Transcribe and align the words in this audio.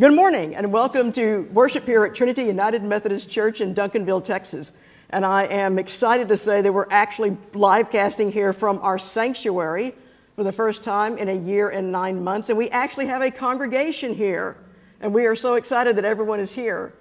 Good 0.00 0.14
morning, 0.14 0.56
and 0.56 0.72
welcome 0.72 1.12
to 1.12 1.46
worship 1.52 1.84
here 1.84 2.06
at 2.06 2.14
Trinity 2.14 2.44
United 2.44 2.82
Methodist 2.82 3.28
Church 3.28 3.60
in 3.60 3.74
Duncanville, 3.74 4.24
Texas. 4.24 4.72
And 5.10 5.26
I 5.26 5.44
am 5.44 5.78
excited 5.78 6.26
to 6.28 6.38
say 6.38 6.62
that 6.62 6.72
we're 6.72 6.86
actually 6.90 7.36
live 7.52 7.90
casting 7.90 8.32
here 8.32 8.54
from 8.54 8.78
our 8.78 8.98
sanctuary 8.98 9.94
for 10.36 10.42
the 10.42 10.52
first 10.52 10.82
time 10.82 11.18
in 11.18 11.28
a 11.28 11.34
year 11.34 11.68
and 11.68 11.92
nine 11.92 12.24
months. 12.24 12.48
And 12.48 12.56
we 12.56 12.70
actually 12.70 13.08
have 13.08 13.20
a 13.20 13.30
congregation 13.30 14.14
here, 14.14 14.56
and 15.02 15.12
we 15.12 15.26
are 15.26 15.36
so 15.36 15.56
excited 15.56 15.96
that 15.96 16.06
everyone 16.06 16.40
is 16.40 16.50
here. 16.50 16.94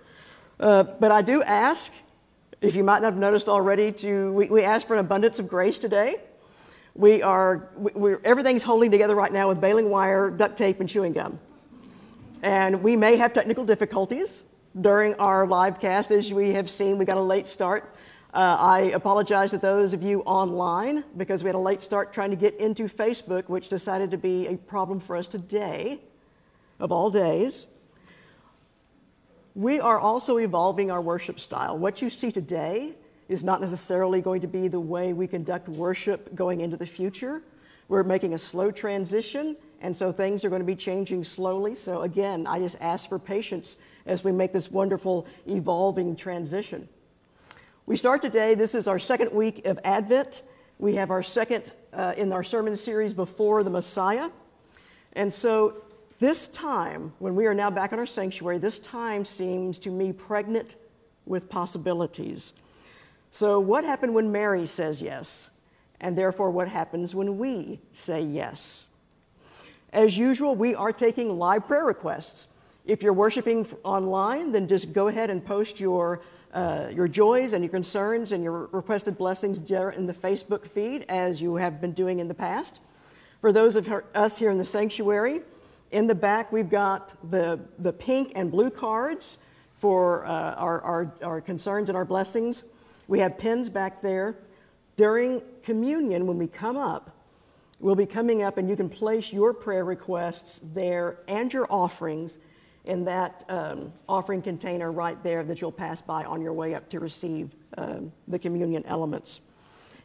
Uh, 0.60 0.84
but 0.84 1.10
I 1.10 1.22
do 1.22 1.42
ask, 1.44 1.94
if 2.60 2.76
you 2.76 2.84
might 2.84 3.02
not 3.02 3.14
have 3.14 3.18
noticed 3.18 3.48
already, 3.48 3.94
to 3.94 4.34
we, 4.34 4.50
we 4.50 4.64
ask 4.64 4.86
for 4.86 4.96
an 4.96 5.00
abundance 5.00 5.40
of 5.40 5.48
grace 5.48 5.80
today. 5.80 6.18
We 6.96 7.22
are, 7.22 7.70
we, 7.78 8.16
everything's 8.26 8.64
holding 8.64 8.92
together 8.92 9.16
right 9.16 9.32
now 9.32 9.48
with 9.48 9.62
baling 9.62 9.90
wire, 9.90 10.30
duct 10.30 10.58
tape, 10.58 10.82
and 10.82 10.90
chewing 10.90 11.14
gum. 11.14 11.40
And 12.42 12.82
we 12.82 12.96
may 12.96 13.18
have 13.18 13.34
technical 13.34 13.66
difficulties 13.66 14.44
during 14.80 15.14
our 15.16 15.46
live 15.46 15.80
cast. 15.80 16.12
As 16.12 16.32
we 16.32 16.54
have 16.54 16.70
seen, 16.70 16.98
we 16.98 17.04
got 17.04 17.18
a 17.18 17.22
late 17.22 17.48
start. 17.48 17.96
Uh, 18.34 18.56
I 18.60 18.80
apologize 18.94 19.52
to 19.52 19.58
those 19.58 19.92
of 19.92 20.02
you 20.02 20.22
online 20.22 21.04
because 21.18 21.44
we 21.44 21.50
had 21.50 21.56
a 21.56 21.60
late 21.60 21.82
start 21.82 22.14
trying 22.14 22.30
to 22.30 22.38
get 22.38 22.56
into 22.58 22.84
Facebook, 22.84 23.50
which 23.50 23.68
decided 23.68 24.10
to 24.12 24.18
be 24.18 24.48
a 24.48 24.56
problem 24.56 25.00
for 25.02 25.18
us 25.18 25.28
today, 25.28 26.00
of 26.80 26.94
all 26.94 27.10
days. 27.10 27.68
We 29.56 29.82
are 29.82 30.00
also 30.00 30.38
evolving 30.38 30.92
our 30.92 31.02
worship 31.02 31.42
style. 31.42 31.78
What 31.78 32.02
you 32.02 32.10
see 32.10 32.32
today 32.32 32.94
is 33.28 33.44
not 33.44 33.60
necessarily 33.60 34.22
going 34.22 34.40
to 34.42 34.48
be 34.48 34.70
the 34.70 34.80
way 34.80 35.12
we 35.12 35.28
conduct 35.28 35.68
worship 35.68 36.34
going 36.36 36.62
into 36.62 36.78
the 36.78 36.86
future. 36.86 37.44
We're 37.90 38.04
making 38.04 38.34
a 38.34 38.38
slow 38.38 38.72
transition 38.72 39.58
and 39.82 39.96
so 39.96 40.12
things 40.12 40.44
are 40.44 40.50
going 40.50 40.62
to 40.62 40.66
be 40.66 40.76
changing 40.76 41.24
slowly. 41.24 41.74
So, 41.74 42.02
again, 42.02 42.46
I 42.48 42.60
just 42.60 42.78
ask 42.82 43.08
for 43.08 43.18
patience 43.18 43.78
as 44.06 44.24
we 44.24 44.32
make 44.32 44.52
this 44.52 44.70
wonderful 44.70 45.26
evolving 45.48 46.16
transition. 46.16 46.88
We 47.86 47.96
start 47.96 48.22
today, 48.22 48.56
this 48.56 48.76
is 48.76 48.88
our 48.88 49.00
second 49.00 49.32
week 49.32 49.66
of 49.66 49.80
Advent. 49.84 50.44
We 50.80 50.96
have 50.96 51.12
our 51.12 51.24
second 51.24 51.72
uh, 51.94 52.14
in 52.18 52.32
our 52.32 52.44
sermon 52.44 52.76
series 52.76 53.14
before 53.14 53.64
the 53.64 53.70
Messiah. 53.70 54.30
And 55.14 55.34
so, 55.34 55.82
this 56.20 56.50
time, 56.50 57.14
when 57.20 57.34
we 57.34 57.46
are 57.46 57.54
now 57.54 57.72
back 57.72 57.94
in 57.94 58.00
our 58.00 58.06
sanctuary, 58.06 58.58
this 58.58 58.80
time 58.80 59.24
seems 59.24 59.80
to 59.80 59.90
me 59.90 60.12
pregnant 60.12 60.76
with 61.26 61.50
possibilities. 61.50 62.54
So, 63.32 63.60
what 63.60 63.86
happened 63.86 64.14
when 64.14 64.30
Mary 64.30 64.66
says 64.66 65.02
yes? 65.02 65.52
And 66.02 66.18
therefore, 66.18 66.50
what 66.50 66.68
happens 66.68 67.14
when 67.14 67.38
we 67.38 67.80
say 67.92 68.22
yes? 68.22 68.86
As 69.92 70.18
usual, 70.18 70.56
we 70.56 70.76
are 70.76 70.94
taking 70.94 71.38
live 71.38 71.68
prayer 71.68 71.86
requests. 71.86 72.48
If 72.86 73.04
you're 73.04 73.14
worshiping 73.14 73.68
online, 73.84 74.52
then 74.52 74.68
just 74.68 74.94
go 74.94 75.08
ahead 75.08 75.30
and 75.30 75.44
post 75.44 75.80
your, 75.80 76.22
uh, 76.54 76.88
your 76.94 77.08
joys 77.08 77.54
and 77.54 77.64
your 77.64 77.72
concerns 77.72 78.32
and 78.32 78.44
your 78.44 78.68
requested 78.68 79.18
blessings 79.18 79.62
there 79.62 79.90
in 79.92 80.06
the 80.06 80.14
Facebook 80.14 80.66
feed, 80.66 81.06
as 81.10 81.42
you 81.42 81.56
have 81.56 81.82
been 81.82 81.92
doing 81.92 82.20
in 82.20 82.28
the 82.28 82.34
past. 82.34 82.80
For 83.42 83.52
those 83.52 83.76
of 83.76 83.92
us 84.16 84.38
here 84.38 84.52
in 84.52 84.58
the 84.58 84.66
sanctuary, 84.66 85.42
in 85.92 86.08
the 86.08 86.16
back 86.16 86.52
we've 86.52 86.70
got 86.70 87.16
the, 87.32 87.60
the 87.80 87.94
pink 87.94 88.34
and 88.36 88.52
blue 88.52 88.70
cards 88.70 89.40
for 89.80 90.26
uh, 90.26 90.54
our, 90.56 90.82
our, 90.82 91.14
our 91.24 91.42
concerns 91.42 91.90
and 91.90 91.98
our 91.98 92.06
blessings. 92.06 92.64
We 93.08 93.20
have 93.20 93.38
pins 93.38 93.70
back 93.70 94.02
there. 94.02 94.36
During 95.00 95.42
communion, 95.64 96.28
when 96.28 96.38
we 96.38 96.46
come 96.46 96.76
up, 96.76 97.16
we'll 97.80 97.96
be 97.96 98.06
coming 98.06 98.44
up, 98.44 98.58
and 98.58 98.68
you 98.70 98.76
can 98.76 98.90
place 98.90 99.32
your 99.32 99.54
prayer 99.54 99.86
requests 99.86 100.60
there 100.74 101.20
and 101.30 101.54
your 101.54 101.68
offerings 101.72 102.38
in 102.84 103.06
that 103.06 103.46
um, 103.48 103.94
offering 104.10 104.42
container 104.42 104.92
right 104.92 105.18
there 105.24 105.46
that 105.46 105.62
you'll 105.62 105.72
pass 105.72 106.02
by 106.02 106.26
on 106.26 106.42
your 106.42 106.52
way 106.52 106.76
up 106.76 106.90
to 106.90 107.00
receive 107.00 107.56
um, 107.78 108.12
the 108.28 108.38
communion 108.38 108.86
elements. 108.88 109.40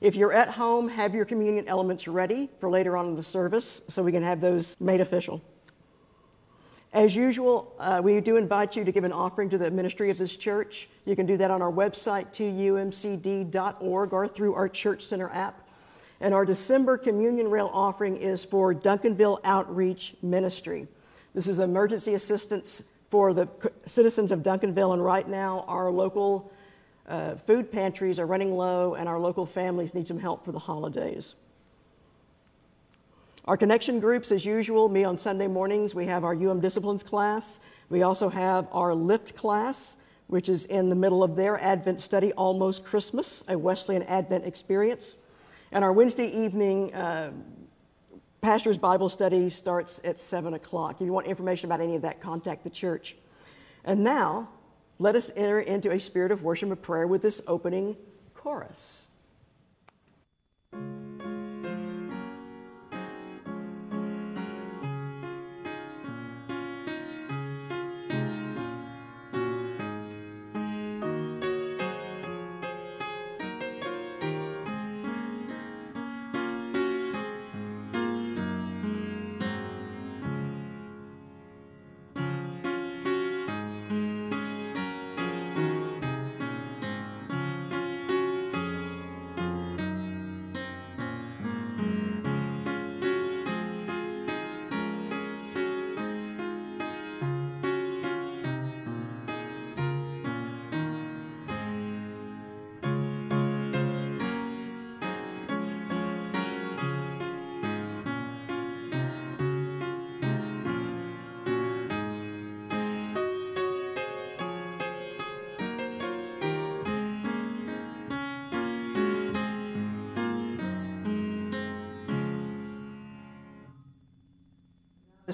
If 0.01 0.15
you're 0.15 0.33
at 0.33 0.49
home, 0.49 0.87
have 0.87 1.13
your 1.13 1.25
communion 1.25 1.67
elements 1.67 2.07
ready 2.07 2.49
for 2.61 2.71
later 2.71 2.97
on 2.97 3.09
in 3.09 3.17
the 3.17 3.23
service 3.25 3.83
so 3.89 4.01
we 4.01 4.13
can 4.13 4.23
have 4.23 4.41
those 4.41 4.81
made 4.81 5.01
official. 5.01 5.43
As 6.95 7.17
usual, 7.17 7.75
uh, 7.81 8.01
we 8.05 8.21
do 8.21 8.37
invite 8.37 8.77
you 8.77 8.85
to 8.85 8.93
give 8.93 9.03
an 9.03 9.11
offering 9.11 9.51
to 9.51 9.59
the 9.59 9.69
ministry 9.69 10.11
of 10.11 10.17
this 10.17 10.37
church. 10.37 10.89
You 11.07 11.17
can 11.17 11.27
do 11.27 11.37
that 11.39 11.51
on 11.51 11.61
our 11.61 11.73
website, 11.73 12.29
tumcd.org, 12.29 14.13
or 14.13 14.29
through 14.29 14.55
our 14.55 14.69
Church 14.69 15.03
Center 15.05 15.29
app. 15.31 15.69
And 16.21 16.33
our 16.33 16.45
December 16.45 16.97
communion 16.97 17.51
rail 17.51 17.69
offering 17.73 18.17
is 18.17 18.45
for 18.45 18.73
Duncanville 18.73 19.41
Outreach 19.43 20.15
Ministry. 20.23 20.87
This 21.35 21.49
is 21.49 21.59
emergency 21.59 22.15
assistance 22.15 22.85
for 23.11 23.35
the 23.35 23.49
citizens 23.87 24.31
of 24.31 24.45
Duncanville, 24.45 24.93
and 24.93 25.05
right 25.05 25.29
now 25.29 25.65
our 25.67 25.91
local 25.91 26.53
uh, 27.09 27.35
food 27.35 27.73
pantries 27.73 28.21
are 28.21 28.27
running 28.27 28.53
low, 28.53 28.95
and 28.95 29.09
our 29.09 29.19
local 29.19 29.47
families 29.47 29.95
need 29.95 30.07
some 30.07 30.21
help 30.21 30.45
for 30.45 30.53
the 30.53 30.61
holidays. 30.61 31.35
Our 33.47 33.59
connection 33.59 34.01
groups, 34.01 34.33
as 34.33 34.47
usual, 34.47 34.89
meet 34.89 35.05
on 35.05 35.19
Sunday 35.19 35.49
mornings. 35.49 35.95
We 35.95 36.07
have 36.07 36.25
our 36.25 36.35
UM 36.35 36.61
Disciplines 36.61 37.03
class. 37.03 37.61
We 37.91 38.03
also 38.03 38.31
have 38.31 38.69
our 38.73 38.95
Lift 38.95 39.37
class, 39.37 39.99
which 40.29 40.49
is 40.49 40.65
in 40.65 40.89
the 40.89 40.95
middle 40.95 41.23
of 41.23 41.37
their 41.37 41.63
Advent 41.63 42.01
study, 42.01 42.33
Almost 42.33 42.85
Christmas, 42.85 43.45
a 43.49 43.59
Wesleyan 43.59 44.03
Advent 44.05 44.47
experience. 44.47 45.17
And 45.73 45.85
our 45.85 45.93
Wednesday 45.93 46.27
evening 46.29 46.95
uh, 46.95 47.33
pastor's 48.41 48.79
Bible 48.79 49.11
study 49.11 49.51
starts 49.51 50.01
at 50.05 50.19
7 50.19 50.55
o'clock. 50.55 51.03
If 51.03 51.05
you 51.05 51.13
want 51.13 51.27
information 51.27 51.69
about 51.69 51.83
any 51.83 51.97
of 51.97 52.03
that, 52.03 52.23
contact 52.23 52.65
the 52.65 52.71
church. 52.71 53.15
And 53.85 54.03
now, 54.03 54.49
let 54.99 55.17
us 55.17 55.31
enter 55.37 55.61
into 55.61 55.91
a 55.91 56.01
spirit 56.01 56.33
of 56.33 56.43
worship 56.43 56.71
and 56.71 56.81
prayer 56.81 57.07
with 57.07 57.21
this 57.21 57.43
opening 57.47 57.95
chorus. 58.33 59.05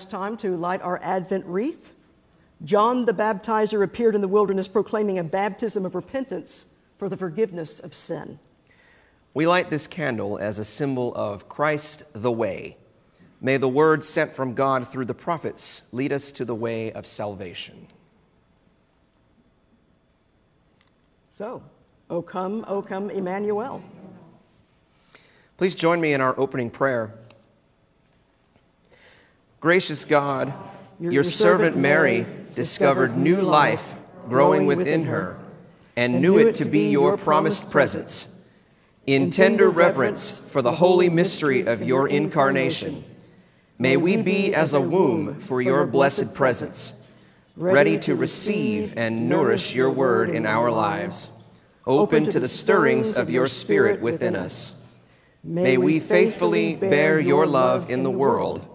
Time 0.05 0.37
to 0.39 0.57
light 0.57 0.83
our 0.83 1.01
Advent 1.03 1.45
wreath. 1.47 1.93
John 2.65 3.05
the 3.05 3.13
Baptizer 3.13 3.83
appeared 3.83 4.15
in 4.15 4.21
the 4.21 4.29
wilderness 4.29 4.69
proclaiming 4.69 5.19
a 5.19 5.25
baptism 5.25 5.87
of 5.87 5.95
repentance 5.95 6.67
for 6.99 7.09
the 7.09 7.17
forgiveness 7.17 7.81
of 7.81 7.95
sin. 7.95 8.39
We 9.33 9.47
light 9.47 9.71
this 9.71 9.87
candle 9.87 10.39
as 10.39 10.59
a 10.59 10.65
symbol 10.65 11.15
of 11.15 11.49
Christ 11.49 12.03
the 12.13 12.33
way. 12.33 12.77
May 13.41 13.57
the 13.57 13.69
word 13.69 14.05
sent 14.05 14.35
from 14.35 14.55
God 14.55 14.87
through 14.87 15.07
the 15.07 15.15
prophets 15.15 15.85
lead 15.93 16.13
us 16.13 16.33
to 16.33 16.45
the 16.45 16.55
way 16.55 16.93
of 16.93 17.07
salvation. 17.07 17.87
So, 21.31 21.63
O 22.11 22.21
come, 22.21 22.65
O 22.69 22.83
come, 22.83 23.09
Emmanuel. 23.09 23.83
Please 25.57 25.75
join 25.75 26.01
me 26.01 26.13
in 26.13 26.21
our 26.21 26.39
opening 26.39 26.69
prayer. 26.69 27.15
Gracious 29.61 30.07
God, 30.07 30.55
your, 30.99 31.13
your 31.13 31.25
servant 31.25 31.77
Mary 31.77 32.27
discovered 32.55 33.17
new 33.17 33.43
life 33.43 33.95
growing 34.27 34.65
within 34.65 35.05
her 35.05 35.39
and 35.97 36.23
knew 36.23 36.39
it 36.39 36.55
to 36.55 36.65
be 36.65 36.89
your 36.89 37.19
promised 37.19 37.71
presence. 37.71 38.35
In 39.07 39.31
tender 39.31 39.69
reverence 39.69 40.41
for 40.41 40.63
the 40.63 40.73
holy 40.73 41.11
mystery 41.11 41.67
of 41.67 41.83
your 41.83 42.09
incarnation, 42.09 43.05
may 43.79 43.99
we 43.99 44.17
be 44.17 44.55
as 44.55 44.73
a 44.73 44.81
womb 44.81 45.39
for 45.41 45.61
your 45.61 45.87
blessed 45.87 46.33
presence. 46.35 46.95
ready 47.57 47.99
to 47.99 48.15
receive 48.15 48.95
and 48.97 49.29
nourish 49.29 49.75
your 49.75 49.91
word 49.91 50.31
in 50.31 50.47
our 50.47 50.71
lives, 50.71 51.29
open 51.87 52.29
to 52.31 52.41
the 52.41 52.49
stirrings 52.49 53.17
of 53.17 53.29
your 53.29 53.47
spirit 53.47 54.01
within 54.01 54.35
us. 54.35 54.75
May 55.45 55.77
we 55.77 56.01
faithfully 56.01 56.77
bear 56.77 57.21
your 57.21 57.47
love 57.47 57.91
in 57.91 58.03
the 58.03 58.11
world, 58.11 58.67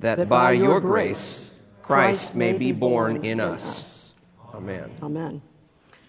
that 0.00 0.28
by 0.28 0.52
your 0.52 0.80
grace 0.80 1.54
Christ 1.82 2.34
may 2.34 2.56
be 2.56 2.72
born 2.72 3.24
in 3.24 3.40
us. 3.40 4.12
Amen. 4.54 4.90
Amen. 5.02 5.42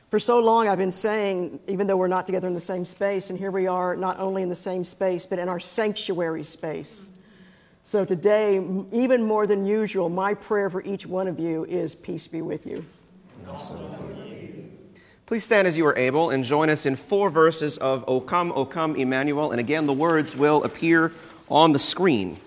For 0.10 0.20
so 0.20 0.40
long, 0.40 0.68
I've 0.68 0.78
been 0.78 0.92
saying, 0.92 1.60
even 1.68 1.86
though 1.86 1.96
we're 1.96 2.08
not 2.08 2.26
together 2.26 2.48
in 2.48 2.54
the 2.54 2.60
same 2.60 2.84
space, 2.84 3.30
and 3.30 3.38
here 3.38 3.52
we 3.52 3.68
are, 3.68 3.96
not 3.96 4.20
only 4.20 4.42
in 4.42 4.50
the 4.50 4.56
same 4.56 4.84
space, 4.84 5.26
but 5.26 5.38
in 5.38 5.48
our 5.48 5.60
sanctuary 5.60 6.44
space. 6.44 7.06
So 7.84 8.04
today, 8.04 8.56
even 8.92 9.24
more 9.24 9.48
than 9.48 9.66
usual, 9.66 10.10
my 10.10 10.34
prayer 10.34 10.70
for 10.70 10.82
each 10.84 11.06
one 11.06 11.28
of 11.28 11.40
you 11.40 11.66
is 11.66 11.96
peace 11.96 12.28
be 12.28 12.42
with 12.42 12.66
you. 12.66 12.84
Please 15.28 15.44
stand 15.44 15.68
as 15.68 15.78
you 15.78 15.86
are 15.86 15.96
able 15.96 16.32
and 16.32 16.44
join 16.44 16.70
us 16.72 16.88
in 16.88 16.96
four 16.96 17.30
verses 17.30 17.78
of 17.78 18.04
O 18.08 18.20
come, 18.20 18.52
O 18.54 18.66
come, 18.66 18.96
Emmanuel. 18.96 19.52
And 19.52 19.60
again, 19.60 19.86
the 19.86 19.94
words 19.94 20.36
will 20.36 20.64
appear 20.64 21.14
on 21.50 21.72
the 21.72 21.80
screen. 21.80 22.40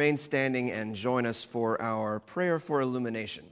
Remain 0.00 0.16
standing 0.16 0.70
and 0.70 0.94
join 0.94 1.26
us 1.26 1.44
for 1.44 1.78
our 1.82 2.20
prayer 2.20 2.58
for 2.58 2.80
illumination. 2.80 3.44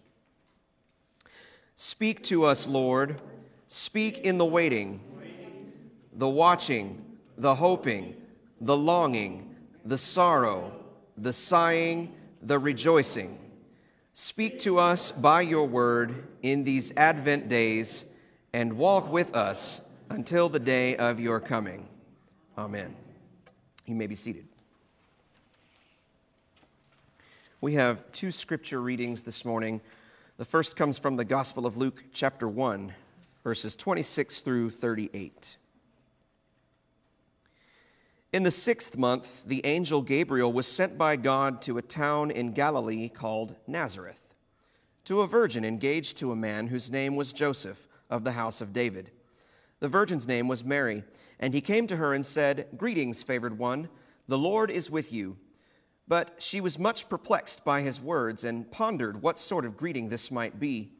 Speak 1.76 2.22
to 2.22 2.44
us, 2.44 2.66
Lord. 2.66 3.20
Speak 3.66 4.20
in 4.20 4.38
the 4.38 4.46
waiting, 4.46 4.98
the 6.14 6.26
watching, 6.26 7.04
the 7.36 7.54
hoping, 7.54 8.16
the 8.62 8.74
longing, 8.74 9.54
the 9.84 9.98
sorrow, 9.98 10.72
the 11.18 11.34
sighing, 11.34 12.14
the 12.40 12.58
rejoicing. 12.58 13.38
Speak 14.14 14.58
to 14.60 14.78
us 14.78 15.10
by 15.10 15.42
your 15.42 15.66
word 15.66 16.28
in 16.40 16.64
these 16.64 16.94
Advent 16.96 17.48
days 17.48 18.06
and 18.54 18.72
walk 18.72 19.12
with 19.12 19.36
us 19.36 19.82
until 20.08 20.48
the 20.48 20.58
day 20.58 20.96
of 20.96 21.20
your 21.20 21.40
coming. 21.40 21.86
Amen. 22.56 22.96
You 23.84 23.94
may 23.94 24.06
be 24.06 24.14
seated. 24.14 24.47
We 27.60 27.74
have 27.74 28.12
two 28.12 28.30
scripture 28.30 28.80
readings 28.80 29.24
this 29.24 29.44
morning. 29.44 29.80
The 30.36 30.44
first 30.44 30.76
comes 30.76 30.96
from 30.96 31.16
the 31.16 31.24
Gospel 31.24 31.66
of 31.66 31.76
Luke, 31.76 32.04
chapter 32.12 32.46
1, 32.46 32.92
verses 33.42 33.74
26 33.74 34.42
through 34.42 34.70
38. 34.70 35.56
In 38.32 38.44
the 38.44 38.52
sixth 38.52 38.96
month, 38.96 39.42
the 39.44 39.66
angel 39.66 40.02
Gabriel 40.02 40.52
was 40.52 40.68
sent 40.68 40.96
by 40.96 41.16
God 41.16 41.60
to 41.62 41.78
a 41.78 41.82
town 41.82 42.30
in 42.30 42.52
Galilee 42.52 43.08
called 43.08 43.56
Nazareth, 43.66 44.22
to 45.06 45.22
a 45.22 45.26
virgin 45.26 45.64
engaged 45.64 46.16
to 46.18 46.30
a 46.30 46.36
man 46.36 46.68
whose 46.68 46.92
name 46.92 47.16
was 47.16 47.32
Joseph 47.32 47.88
of 48.08 48.22
the 48.22 48.30
house 48.30 48.60
of 48.60 48.72
David. 48.72 49.10
The 49.80 49.88
virgin's 49.88 50.28
name 50.28 50.46
was 50.46 50.62
Mary, 50.62 51.02
and 51.40 51.52
he 51.52 51.60
came 51.60 51.88
to 51.88 51.96
her 51.96 52.14
and 52.14 52.24
said, 52.24 52.68
Greetings, 52.76 53.24
favored 53.24 53.58
one, 53.58 53.88
the 54.28 54.38
Lord 54.38 54.70
is 54.70 54.92
with 54.92 55.12
you. 55.12 55.36
But 56.08 56.36
she 56.38 56.62
was 56.62 56.78
much 56.78 57.08
perplexed 57.08 57.64
by 57.64 57.82
his 57.82 58.00
words 58.00 58.44
and 58.44 58.70
pondered 58.70 59.20
what 59.22 59.38
sort 59.38 59.66
of 59.66 59.76
greeting 59.76 60.08
this 60.08 60.30
might 60.30 60.58
be. 60.58 60.90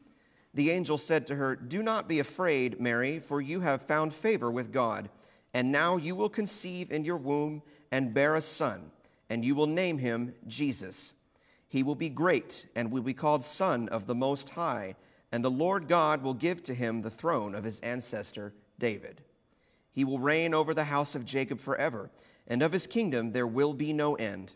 The 0.53 0.69
angel 0.69 0.97
said 0.97 1.25
to 1.27 1.35
her, 1.35 1.55
Do 1.55 1.81
not 1.81 2.07
be 2.07 2.19
afraid, 2.19 2.79
Mary, 2.79 3.19
for 3.19 3.41
you 3.41 3.59
have 3.61 3.81
found 3.81 4.13
favor 4.13 4.51
with 4.51 4.71
God. 4.71 5.09
And 5.53 5.71
now 5.71 5.97
you 5.97 6.15
will 6.15 6.29
conceive 6.29 6.91
in 6.91 7.03
your 7.03 7.17
womb 7.17 7.63
and 7.91 8.13
bear 8.13 8.35
a 8.35 8.41
son, 8.41 8.91
and 9.29 9.43
you 9.43 9.55
will 9.55 9.67
name 9.67 9.97
him 9.97 10.35
Jesus. 10.47 11.13
He 11.67 11.81
will 11.81 11.95
be 11.95 12.09
great 12.09 12.67
and 12.75 12.91
will 12.91 13.01
be 13.01 13.13
called 13.13 13.43
Son 13.43 13.89
of 13.89 14.05
the 14.05 14.15
Most 14.15 14.49
High, 14.49 14.95
and 15.31 15.43
the 15.43 15.51
Lord 15.51 15.87
God 15.87 16.21
will 16.21 16.33
give 16.33 16.61
to 16.63 16.73
him 16.73 17.01
the 17.01 17.09
throne 17.09 17.55
of 17.55 17.63
his 17.63 17.79
ancestor 17.81 18.53
David. 18.77 19.21
He 19.91 20.05
will 20.05 20.19
reign 20.19 20.53
over 20.53 20.73
the 20.73 20.83
house 20.83 21.15
of 21.15 21.25
Jacob 21.25 21.59
forever, 21.59 22.11
and 22.47 22.61
of 22.61 22.71
his 22.71 22.87
kingdom 22.87 23.31
there 23.31 23.47
will 23.47 23.73
be 23.73 23.91
no 23.93 24.15
end. 24.15 24.53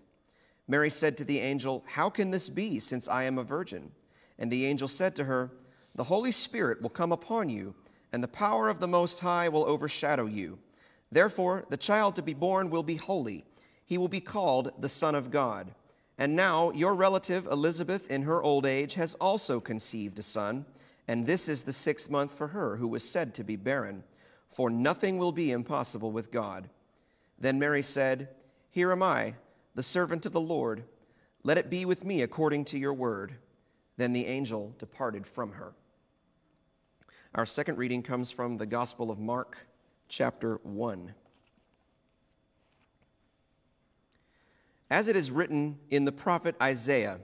Mary 0.67 0.89
said 0.89 1.17
to 1.17 1.25
the 1.25 1.39
angel, 1.39 1.83
How 1.87 2.09
can 2.09 2.31
this 2.31 2.49
be, 2.49 2.79
since 2.79 3.07
I 3.07 3.23
am 3.23 3.37
a 3.37 3.43
virgin? 3.43 3.91
And 4.39 4.51
the 4.51 4.65
angel 4.65 4.87
said 4.87 5.15
to 5.15 5.25
her, 5.25 5.51
The 5.95 6.05
Holy 6.05 6.31
Spirit 6.31 6.81
will 6.81 6.89
come 6.89 7.11
upon 7.11 7.49
you, 7.49 7.75
and 8.11 8.23
the 8.23 8.27
power 8.27 8.69
of 8.69 8.79
the 8.79 8.87
Most 8.87 9.19
High 9.19 9.49
will 9.49 9.65
overshadow 9.65 10.25
you. 10.25 10.57
Therefore, 11.11 11.65
the 11.69 11.77
child 11.77 12.15
to 12.15 12.21
be 12.21 12.33
born 12.33 12.69
will 12.69 12.83
be 12.83 12.95
holy. 12.95 13.43
He 13.85 13.97
will 13.97 14.07
be 14.07 14.21
called 14.21 14.71
the 14.79 14.89
Son 14.89 15.15
of 15.15 15.29
God. 15.31 15.73
And 16.17 16.35
now, 16.35 16.71
your 16.71 16.93
relative 16.93 17.47
Elizabeth, 17.47 18.09
in 18.09 18.21
her 18.23 18.41
old 18.41 18.65
age, 18.65 18.93
has 18.93 19.15
also 19.15 19.59
conceived 19.59 20.19
a 20.19 20.23
son, 20.23 20.65
and 21.07 21.25
this 21.25 21.49
is 21.49 21.63
the 21.63 21.73
sixth 21.73 22.09
month 22.09 22.31
for 22.31 22.47
her, 22.47 22.77
who 22.77 22.87
was 22.87 23.07
said 23.07 23.33
to 23.33 23.43
be 23.43 23.55
barren. 23.55 24.03
For 24.49 24.69
nothing 24.69 25.17
will 25.17 25.31
be 25.31 25.51
impossible 25.51 26.11
with 26.11 26.31
God. 26.31 26.69
Then 27.39 27.59
Mary 27.59 27.81
said, 27.81 28.29
Here 28.69 28.91
am 28.91 29.01
I, 29.01 29.33
the 29.75 29.83
servant 29.83 30.25
of 30.25 30.33
the 30.33 30.41
Lord. 30.41 30.83
Let 31.43 31.57
it 31.57 31.69
be 31.69 31.85
with 31.85 32.03
me 32.03 32.21
according 32.21 32.65
to 32.65 32.79
your 32.79 32.93
word. 32.93 33.35
Then 33.97 34.13
the 34.13 34.25
angel 34.25 34.73
departed 34.79 35.25
from 35.27 35.53
her. 35.53 35.73
Our 37.35 37.45
second 37.45 37.77
reading 37.77 38.03
comes 38.03 38.31
from 38.31 38.57
the 38.57 38.65
Gospel 38.65 39.09
of 39.09 39.19
Mark, 39.19 39.57
chapter 40.07 40.59
1. 40.63 41.13
As 44.89 45.07
it 45.07 45.15
is 45.15 45.31
written 45.31 45.79
in 45.89 46.05
the 46.05 46.11
prophet 46.11 46.55
Isaiah 46.61 47.19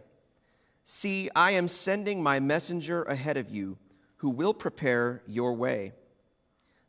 See, 0.84 1.29
I 1.36 1.51
am 1.51 1.68
sending 1.68 2.24
my 2.24 2.39
messenger 2.39 3.03
ahead 3.03 3.38
of 3.38 3.51
you, 3.51 3.77
who 4.18 4.32
will 4.32 4.56
prepare 4.56 5.22
your 5.27 5.53
way. 5.53 5.94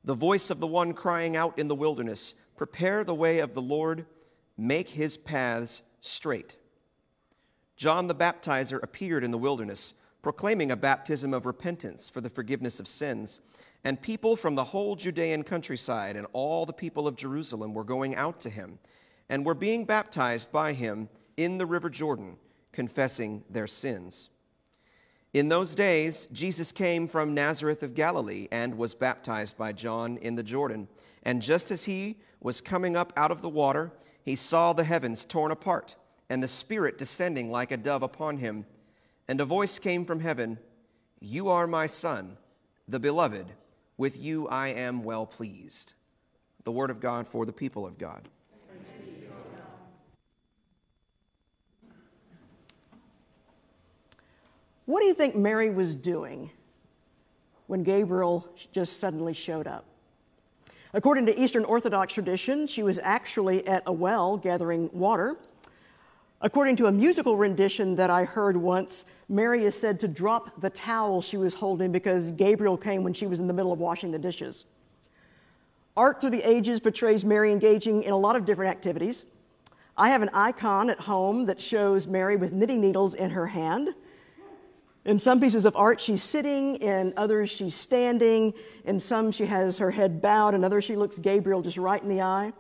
The 0.05 0.15
voice 0.15 0.49
of 0.49 0.59
the 0.59 0.67
one 0.67 0.95
crying 0.95 1.37
out 1.37 1.59
in 1.59 1.69
the 1.69 1.75
wilderness, 1.75 2.35
Prepare 2.57 3.05
the 3.05 3.15
way 3.15 3.41
of 3.41 3.53
the 3.53 3.61
Lord, 3.61 4.07
make 4.61 4.89
his 4.89 5.17
paths 5.17 5.83
straight. 6.01 6.57
John 7.77 8.07
the 8.07 8.15
Baptizer 8.15 8.83
appeared 8.83 9.25
in 9.25 9.31
the 9.31 9.39
wilderness 9.39 9.95
proclaiming 10.23 10.71
a 10.71 10.77
baptism 10.77 11.33
of 11.33 11.47
repentance 11.47 12.11
for 12.11 12.21
the 12.21 12.31
forgiveness 12.31 12.81
of 12.81 12.87
sins. 12.87 13.41
And 13.85 14.01
people 14.01 14.37
from 14.37 14.55
the 14.55 14.65
whole 14.65 14.97
Judean 14.97 15.43
countryside 15.43 16.17
and 16.17 16.27
all 16.33 16.67
the 16.67 16.73
people 16.73 17.09
of 17.09 17.17
Jerusalem 17.17 17.73
were 17.73 17.85
going 17.85 18.15
out 18.15 18.39
to 18.41 18.51
him 18.51 18.79
and 19.29 19.45
were 19.47 19.55
being 19.55 19.85
baptized 19.85 20.53
by 20.53 20.73
him 20.73 21.09
in 21.37 21.57
the 21.57 21.67
river 21.67 21.89
Jordan, 21.89 22.37
confessing 22.73 23.43
their 23.49 23.67
sins. 23.67 24.29
In 25.33 25.49
those 25.49 25.75
days, 25.75 26.27
Jesus 26.33 26.73
came 26.73 27.07
from 27.07 27.35
Nazareth 27.35 27.83
of 27.83 27.95
Galilee 27.95 28.49
and 28.51 28.77
was 28.77 28.95
baptized 28.95 29.57
by 29.57 29.73
John 29.73 30.19
in 30.19 30.35
the 30.35 30.43
Jordan. 30.43 30.89
And 31.23 31.41
just 31.41 31.71
as 31.71 31.85
he 31.85 32.19
was 32.41 32.61
coming 32.61 32.97
up 32.97 33.13
out 33.17 33.31
of 33.31 33.41
the 33.41 33.49
water, 33.49 33.93
he 34.23 34.37
saw 34.37 34.73
the 34.73 34.85
heavens 34.85 35.25
torn 35.25 35.51
apart 35.51 35.97
and 36.29 36.43
the 36.43 36.49
Spirit 36.49 36.99
descending 36.99 37.51
like 37.51 37.73
a 37.73 37.77
dove 37.77 38.03
upon 38.03 38.39
him 38.39 38.65
and 39.29 39.41
a 39.41 39.45
voice 39.45 39.79
came 39.79 40.05
from 40.05 40.21
heaven 40.21 40.59
You 41.21 41.49
are 41.49 41.67
my 41.67 41.87
Son, 41.87 42.37
the 42.89 42.99
beloved. 42.99 43.47
With 43.97 44.19
you 44.19 44.49
I 44.49 44.69
am 44.69 45.05
well 45.05 45.27
pleased. 45.27 45.95
The 46.65 46.73
word 46.73 46.91
of 46.91 47.01
God 47.01 47.29
for 47.29 47.45
the 47.45 47.53
people 47.53 47.87
of 47.87 47.99
God. 47.99 48.29
What 54.87 55.01
do 55.01 55.07
you 55.07 55.15
think 55.15 55.37
Mary 55.37 55.71
was 55.71 55.95
doing 55.95 56.51
when 57.69 57.85
Gabriel 57.85 58.49
just 58.73 58.99
suddenly 58.99 59.35
showed 59.35 59.69
up? 59.69 59.85
According 60.93 61.27
to 61.27 61.41
Eastern 61.41 61.65
Orthodox 61.65 62.13
tradition, 62.13 62.67
she 62.67 62.83
was 62.83 62.99
actually 63.03 63.67
at 63.67 63.83
a 63.87 63.93
well 63.93 64.37
gathering 64.37 64.91
water. 64.93 65.37
According 66.43 66.77
to 66.77 66.87
a 66.87 66.93
musical 66.93 67.37
rendition 67.37 67.95
that 67.97 68.11
I 68.11 68.25
heard 68.25 68.57
once, 68.57 69.05
Mary 69.29 69.65
is 69.65 69.79
said 69.79 70.01
to 70.01 70.09
drop 70.09 70.61
the 70.61 70.71
towel 70.71 71.21
she 71.21 71.37
was 71.37 71.55
holding 71.55 71.93
because 71.93 72.33
Gabriel 72.33 72.77
came 72.77 73.05
when 73.05 73.13
she 73.13 73.27
was 73.27 73.41
in 73.41 73.47
the 73.47 73.53
middle 73.53 73.73
of 73.73 73.79
washing 73.79 74.11
the 74.11 74.19
dishes. 74.19 74.65
Art 75.97 76.21
through 76.21 76.31
the 76.31 76.49
ages 76.49 76.81
portrays 76.81 77.25
Mary 77.25 77.53
engaging 77.53 78.03
in 78.05 78.13
a 78.13 78.17
lot 78.17 78.37
of 78.37 78.45
different 78.45 78.71
activities. 78.71 79.27
I 79.99 80.09
have 80.09 80.23
an 80.23 80.31
icon 80.33 80.89
at 80.89 80.99
home 80.99 81.45
that 81.47 81.61
shows 81.61 82.07
Mary 82.07 82.37
with 82.37 82.53
knitting 82.53 82.81
needles 82.81 83.15
in 83.15 83.31
her 83.31 83.47
hand. 83.47 83.95
In 85.05 85.19
some 85.19 85.41
pieces 85.41 85.65
of 85.65 85.75
art, 85.77 86.01
she's 86.01 86.23
sitting, 86.23 86.77
in 86.77 87.15
others, 87.17 87.51
she's 87.51 87.75
standing. 87.75 88.53
In 88.85 89.01
some, 89.01 89.33
she 89.33 89.47
has 89.47 89.79
her 89.79 89.91
head 89.91 90.21
bowed, 90.21 90.55
in 90.55 90.63
others, 90.63 90.85
she 90.85 90.95
looks 90.95 91.19
Gabriel 91.19 91.63
just 91.63 91.79
right 91.79 92.03
in 92.03 92.09
the 92.09 92.21
eye. 92.21 92.53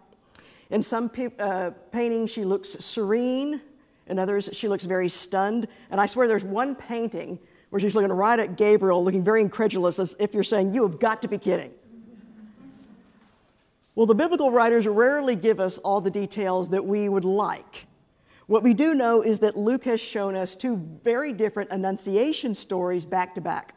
In 0.71 0.83
some 0.83 1.11
uh, 1.39 1.71
paintings, 1.93 2.31
she 2.31 2.45
looks 2.45 2.71
serene. 2.71 3.61
In 4.07 4.19
others, 4.19 4.49
she 4.53 4.69
looks 4.69 4.85
very 4.85 5.09
stunned. 5.09 5.69
And 5.91 6.01
I 6.01 6.07
swear 6.07 6.27
there's 6.29 6.45
one 6.45 6.75
painting 6.75 7.39
where 7.69 7.79
she's 7.79 7.95
looking 7.95 8.13
right 8.13 8.39
at 8.39 8.57
Gabriel, 8.57 9.05
looking 9.05 9.23
very 9.23 9.41
incredulous, 9.41 9.99
as 9.99 10.17
if 10.19 10.33
you're 10.33 10.43
saying, 10.43 10.73
You 10.73 10.83
have 10.83 10.99
got 10.99 11.23
to 11.23 11.29
be 11.29 11.39
kidding. 11.39 11.73
Well, 13.95 14.07
the 14.07 14.15
biblical 14.15 14.51
writers 14.51 14.87
rarely 14.87 15.37
give 15.37 15.61
us 15.61 15.79
all 15.79 16.01
the 16.01 16.11
details 16.11 16.71
that 16.71 16.85
we 16.85 17.09
would 17.09 17.25
like. 17.25 17.87
What 18.51 18.65
we 18.65 18.75
do 18.75 18.95
know 18.95 19.23
is 19.23 19.39
that 19.39 19.57
Luke 19.57 19.85
has 19.85 20.01
shown 20.01 20.35
us 20.35 20.57
two 20.57 20.75
very 21.05 21.33
different 21.33 21.71
Annunciation 21.71 22.53
stories 22.53 23.07
back 23.07 23.33
to 23.37 23.41
back. 23.41 23.77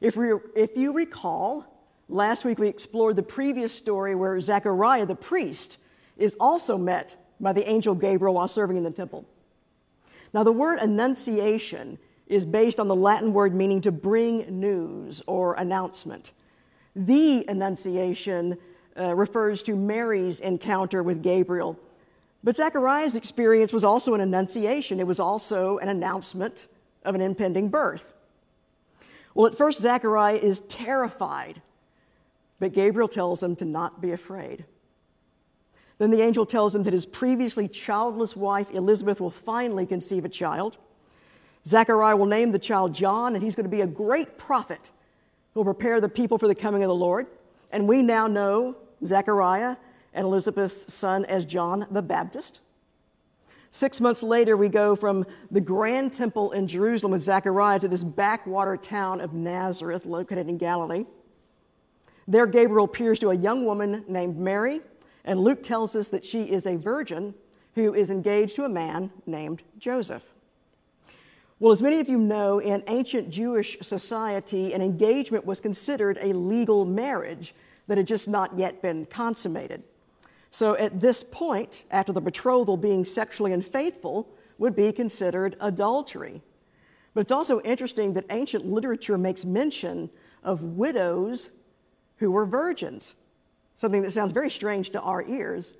If, 0.00 0.16
we, 0.16 0.32
if 0.56 0.76
you 0.76 0.92
recall, 0.92 1.64
last 2.08 2.44
week 2.44 2.58
we 2.58 2.66
explored 2.66 3.14
the 3.14 3.22
previous 3.22 3.72
story 3.72 4.16
where 4.16 4.40
Zechariah 4.40 5.06
the 5.06 5.14
priest 5.14 5.78
is 6.16 6.36
also 6.40 6.76
met 6.76 7.14
by 7.38 7.52
the 7.52 7.64
angel 7.70 7.94
Gabriel 7.94 8.34
while 8.34 8.48
serving 8.48 8.76
in 8.76 8.82
the 8.82 8.90
temple. 8.90 9.24
Now, 10.34 10.42
the 10.42 10.50
word 10.50 10.80
annunciation 10.80 11.96
is 12.26 12.44
based 12.44 12.80
on 12.80 12.88
the 12.88 12.96
Latin 12.96 13.32
word 13.32 13.54
meaning 13.54 13.80
to 13.82 13.92
bring 13.92 14.38
news 14.48 15.22
or 15.28 15.54
announcement. 15.54 16.32
The 16.96 17.44
annunciation 17.46 18.58
uh, 18.98 19.14
refers 19.14 19.62
to 19.62 19.76
Mary's 19.76 20.40
encounter 20.40 21.04
with 21.04 21.22
Gabriel. 21.22 21.78
But 22.44 22.56
Zechariah's 22.56 23.14
experience 23.14 23.72
was 23.72 23.84
also 23.84 24.14
an 24.14 24.20
annunciation, 24.20 24.98
it 25.00 25.06
was 25.06 25.20
also 25.20 25.78
an 25.78 25.88
announcement 25.88 26.66
of 27.04 27.14
an 27.14 27.20
impending 27.20 27.68
birth. 27.68 28.14
Well, 29.34 29.46
at 29.46 29.56
first, 29.56 29.80
Zechariah 29.80 30.36
is 30.36 30.60
terrified, 30.60 31.62
but 32.58 32.72
Gabriel 32.72 33.08
tells 33.08 33.42
him 33.42 33.56
to 33.56 33.64
not 33.64 34.00
be 34.00 34.12
afraid. 34.12 34.64
Then 35.98 36.10
the 36.10 36.20
angel 36.20 36.44
tells 36.44 36.74
him 36.74 36.82
that 36.82 36.92
his 36.92 37.06
previously 37.06 37.68
childless 37.68 38.34
wife, 38.34 38.70
Elizabeth, 38.72 39.20
will 39.20 39.30
finally 39.30 39.86
conceive 39.86 40.24
a 40.24 40.28
child. 40.28 40.76
Zechariah 41.64 42.16
will 42.16 42.26
name 42.26 42.50
the 42.50 42.58
child 42.58 42.92
John, 42.92 43.34
and 43.34 43.42
he's 43.42 43.54
going 43.54 43.64
to 43.64 43.70
be 43.70 43.82
a 43.82 43.86
great 43.86 44.36
prophet 44.36 44.90
who 45.54 45.60
will 45.60 45.72
prepare 45.72 46.00
the 46.00 46.08
people 46.08 46.38
for 46.38 46.48
the 46.48 46.54
coming 46.54 46.82
of 46.82 46.88
the 46.88 46.94
Lord. 46.94 47.26
And 47.72 47.86
we 47.86 48.02
now 48.02 48.26
know 48.26 48.76
Zechariah 49.06 49.76
and 50.14 50.24
Elizabeth's 50.24 50.92
son 50.92 51.24
as 51.26 51.44
John 51.44 51.86
the 51.90 52.02
Baptist. 52.02 52.60
Six 53.70 54.00
months 54.00 54.22
later, 54.22 54.56
we 54.56 54.68
go 54.68 54.94
from 54.94 55.24
the 55.50 55.60
grand 55.60 56.12
temple 56.12 56.52
in 56.52 56.66
Jerusalem 56.66 57.12
with 57.12 57.22
Zechariah 57.22 57.80
to 57.80 57.88
this 57.88 58.04
backwater 58.04 58.76
town 58.76 59.20
of 59.20 59.32
Nazareth, 59.32 60.04
located 60.04 60.48
in 60.48 60.58
Galilee. 60.58 61.06
There, 62.28 62.46
Gabriel 62.46 62.84
appears 62.84 63.18
to 63.20 63.30
a 63.30 63.34
young 63.34 63.64
woman 63.64 64.04
named 64.06 64.36
Mary 64.36 64.80
and 65.24 65.40
Luke 65.40 65.62
tells 65.62 65.94
us 65.94 66.08
that 66.10 66.24
she 66.24 66.42
is 66.42 66.66
a 66.66 66.76
virgin 66.76 67.34
who 67.74 67.94
is 67.94 68.10
engaged 68.10 68.56
to 68.56 68.64
a 68.64 68.68
man 68.68 69.10
named 69.26 69.62
Joseph. 69.78 70.24
Well, 71.58 71.72
as 71.72 71.80
many 71.80 72.00
of 72.00 72.08
you 72.08 72.18
know, 72.18 72.58
in 72.58 72.82
ancient 72.88 73.30
Jewish 73.30 73.78
society, 73.80 74.74
an 74.74 74.82
engagement 74.82 75.46
was 75.46 75.60
considered 75.60 76.18
a 76.20 76.32
legal 76.32 76.84
marriage 76.84 77.54
that 77.86 77.98
had 77.98 78.06
just 78.06 78.28
not 78.28 78.56
yet 78.56 78.82
been 78.82 79.06
consummated. 79.06 79.82
So 80.52 80.76
at 80.76 81.00
this 81.00 81.24
point, 81.24 81.84
after 81.90 82.12
the 82.12 82.20
betrothal, 82.20 82.76
being 82.76 83.04
sexually 83.04 83.52
unfaithful 83.52 84.28
would 84.58 84.76
be 84.76 84.92
considered 84.92 85.56
adultery. 85.60 86.42
But 87.14 87.22
it's 87.22 87.32
also 87.32 87.60
interesting 87.62 88.12
that 88.12 88.26
ancient 88.30 88.64
literature 88.64 89.18
makes 89.18 89.44
mention 89.44 90.08
of 90.44 90.62
widows 90.62 91.50
who 92.18 92.30
were 92.30 92.46
virgins 92.46 93.16
something 93.74 94.02
that 94.02 94.10
sounds 94.10 94.32
very 94.32 94.50
strange 94.50 94.90
to 94.90 95.00
our 95.00 95.24
ears. 95.26 95.74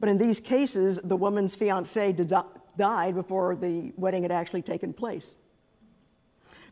But 0.00 0.08
in 0.08 0.18
these 0.18 0.40
cases, 0.40 0.98
the 1.02 1.16
woman's 1.16 1.54
fiance 1.54 2.12
died 2.76 3.14
before 3.14 3.56
the 3.56 3.92
wedding 3.96 4.22
had 4.22 4.32
actually 4.32 4.62
taken 4.62 4.92
place. 4.92 5.34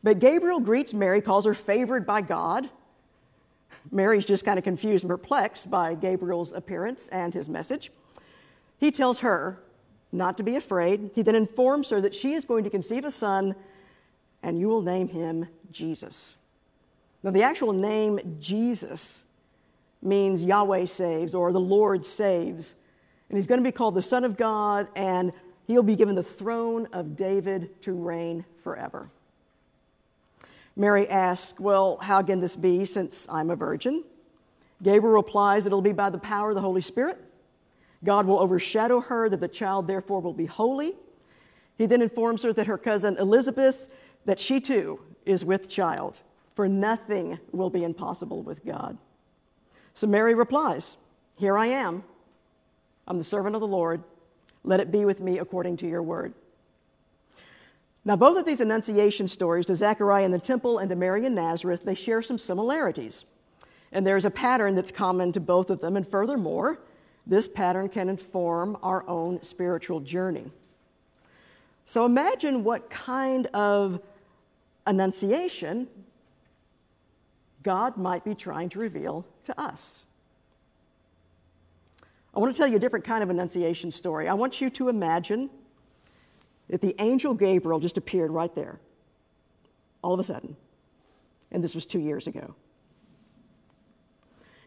But 0.03 0.19
Gabriel 0.19 0.61
greets 0.61 0.93
Mary, 0.93 1.23
calls 1.23 1.47
her 1.47 1.55
favored 1.55 2.05
by 2.05 2.21
God. 2.21 2.69
Mary's 3.91 4.25
just 4.25 4.45
kind 4.45 4.59
of 4.59 4.65
confused 4.65 5.05
and 5.05 5.11
perplexed 5.11 5.71
by 5.71 5.95
Gabriel's 5.95 6.53
appearance 6.53 7.09
and 7.09 7.33
his 7.33 7.49
message. 7.49 7.91
He 8.79 8.91
tells 8.91 9.21
her 9.21 9.61
not 10.13 10.37
to 10.39 10.43
be 10.43 10.57
afraid. 10.57 11.11
He 11.15 11.23
then 11.23 11.35
informs 11.35 11.91
her 11.91 12.01
that 12.01 12.15
she 12.15 12.33
is 12.35 12.45
going 12.45 12.65
to 12.65 12.71
conceive 12.71 13.05
a 13.05 13.11
son, 13.11 13.55
and 14.43 14.59
you 14.59 14.69
will 14.69 14.83
name 14.83 15.09
him 15.09 15.49
Jesus. 15.71 16.37
Now, 17.23 17.31
the 17.31 17.43
actual 17.43 17.73
name 17.73 18.21
Jesus 18.41 19.25
means 20.03 20.45
Yahweh 20.45 20.85
saves 20.85 21.35
or 21.35 21.53
the 21.53 21.61
Lord 21.61 22.05
saves. 22.05 22.75
And 23.29 23.39
he's 23.39 23.47
going 23.47 23.61
to 23.61 23.65
be 23.65 23.73
called 23.73 23.95
the 23.95 24.03
Son 24.03 24.23
of 24.23 24.37
God, 24.37 24.89
and 24.95 25.33
he'll 25.67 25.83
be 25.83 25.97
given 25.97 26.15
the 26.15 26.23
throne 26.23 26.87
of 26.93 27.17
David 27.17 27.81
to 27.83 27.93
reign 27.93 28.45
forever. 28.63 29.09
Mary 30.77 31.09
asks, 31.09 31.59
Well, 31.61 31.99
how 31.99 32.23
can 32.23 32.41
this 32.41 32.57
be 32.57 32.85
since 32.85 33.27
I'm 33.31 33.51
a 33.51 33.57
virgin? 33.57 34.05
Gabriel 34.83 35.15
replies 35.15 35.67
it'll 35.67 35.81
be 35.81 35.93
by 35.93 36.11
the 36.11 36.19
power 36.19 36.51
of 36.51 36.55
the 36.55 36.61
Holy 36.61 36.81
Spirit. 36.81 37.19
God 38.03 38.27
will 38.27 38.39
overshadow 38.39 39.01
her, 39.01 39.29
that 39.29 39.41
the 39.41 39.49
child 39.49 39.87
therefore 39.87 40.21
will 40.21 40.35
be 40.35 40.47
holy. 40.47 40.93
He 41.79 41.87
then 41.87 42.03
informs 42.03 42.43
her 42.43 42.53
that 42.53 42.67
her 42.67 42.79
cousin 42.79 43.17
Elizabeth, 43.19 43.93
that 44.27 44.39
she 44.39 44.61
too 44.61 45.01
is 45.25 45.45
with 45.45 45.69
child, 45.69 46.21
for 46.55 46.69
nothing 46.69 47.39
will 47.53 47.71
be 47.71 47.83
impossible 47.83 48.43
with 48.43 48.65
God. 48.65 48.99
So 49.95 50.07
Mary 50.07 50.35
replies, 50.35 50.97
Here 51.37 51.57
I 51.57 51.67
am. 51.67 52.05
I'm 53.07 53.19
the 53.19 53.25
servant 53.25 53.55
of 53.55 53.61
the 53.61 53.67
Lord. 53.67 54.03
Let 54.65 54.81
it 54.81 54.91
be 54.91 55.05
with 55.05 55.21
me 55.21 55.39
according 55.39 55.79
to 55.79 55.87
your 55.87 56.03
word. 56.03 56.35
Now, 58.07 58.17
both 58.17 58.39
of 58.39 58.45
these 58.45 58.61
Annunciation 58.61 59.29
stories, 59.29 59.67
to 59.67 59.75
Zechariah 59.75 60.25
in 60.25 60.31
the 60.31 60.39
temple 60.39 60.79
and 60.79 60.91
to 60.91 60.97
Mary 60.97 61.25
in 61.25 61.35
Nazareth, 61.35 61.85
they 61.85 61.95
share 61.95 62.21
some 62.21 62.37
similarities. 62.39 63.25
And 63.93 64.07
there's 64.07 64.27
a 64.27 64.31
pattern 64.31 64.75
that's 64.75 64.91
common 64.91 65.33
to 65.33 65.41
both 65.41 65.71
of 65.71 65.81
them. 65.81 65.97
And 65.97 66.07
furthermore, 66.07 66.81
this 67.27 67.49
pattern 67.49 67.89
can 67.89 68.11
inform 68.11 68.77
our 68.83 69.09
own 69.09 69.43
spiritual 69.43 70.01
journey. 70.01 70.51
So 71.87 72.05
imagine 72.05 72.65
what 72.65 72.91
kind 72.91 73.47
of 73.49 74.01
annunciation 74.87 75.89
God 77.63 77.97
might 77.97 78.25
be 78.25 78.35
trying 78.35 78.69
to 78.71 78.79
reveal 78.79 79.27
to 79.45 79.59
us. 79.59 80.03
I 82.35 82.41
want 82.41 82.55
to 82.55 82.59
tell 82.59 82.69
you 82.69 82.77
a 82.77 82.81
different 82.81 83.05
kind 83.05 83.23
of 83.23 83.31
annunciation 83.31 83.91
story. 83.91 84.29
I 84.29 84.35
want 84.35 84.61
you 84.61 84.69
to 84.71 84.89
imagine 84.89 85.49
that 86.69 86.81
the 86.81 86.95
angel 86.99 87.35
Gabriel 87.35 87.81
just 87.81 87.99
appeared 87.99 88.31
right 88.31 88.55
there, 88.55 88.81
all 90.03 90.15
of 90.15 90.21
a 90.21 90.25
sudden. 90.25 90.57
And 91.53 91.63
this 91.63 91.75
was 91.75 91.87
two 91.87 92.01
years 92.01 92.27
ago. 92.27 92.55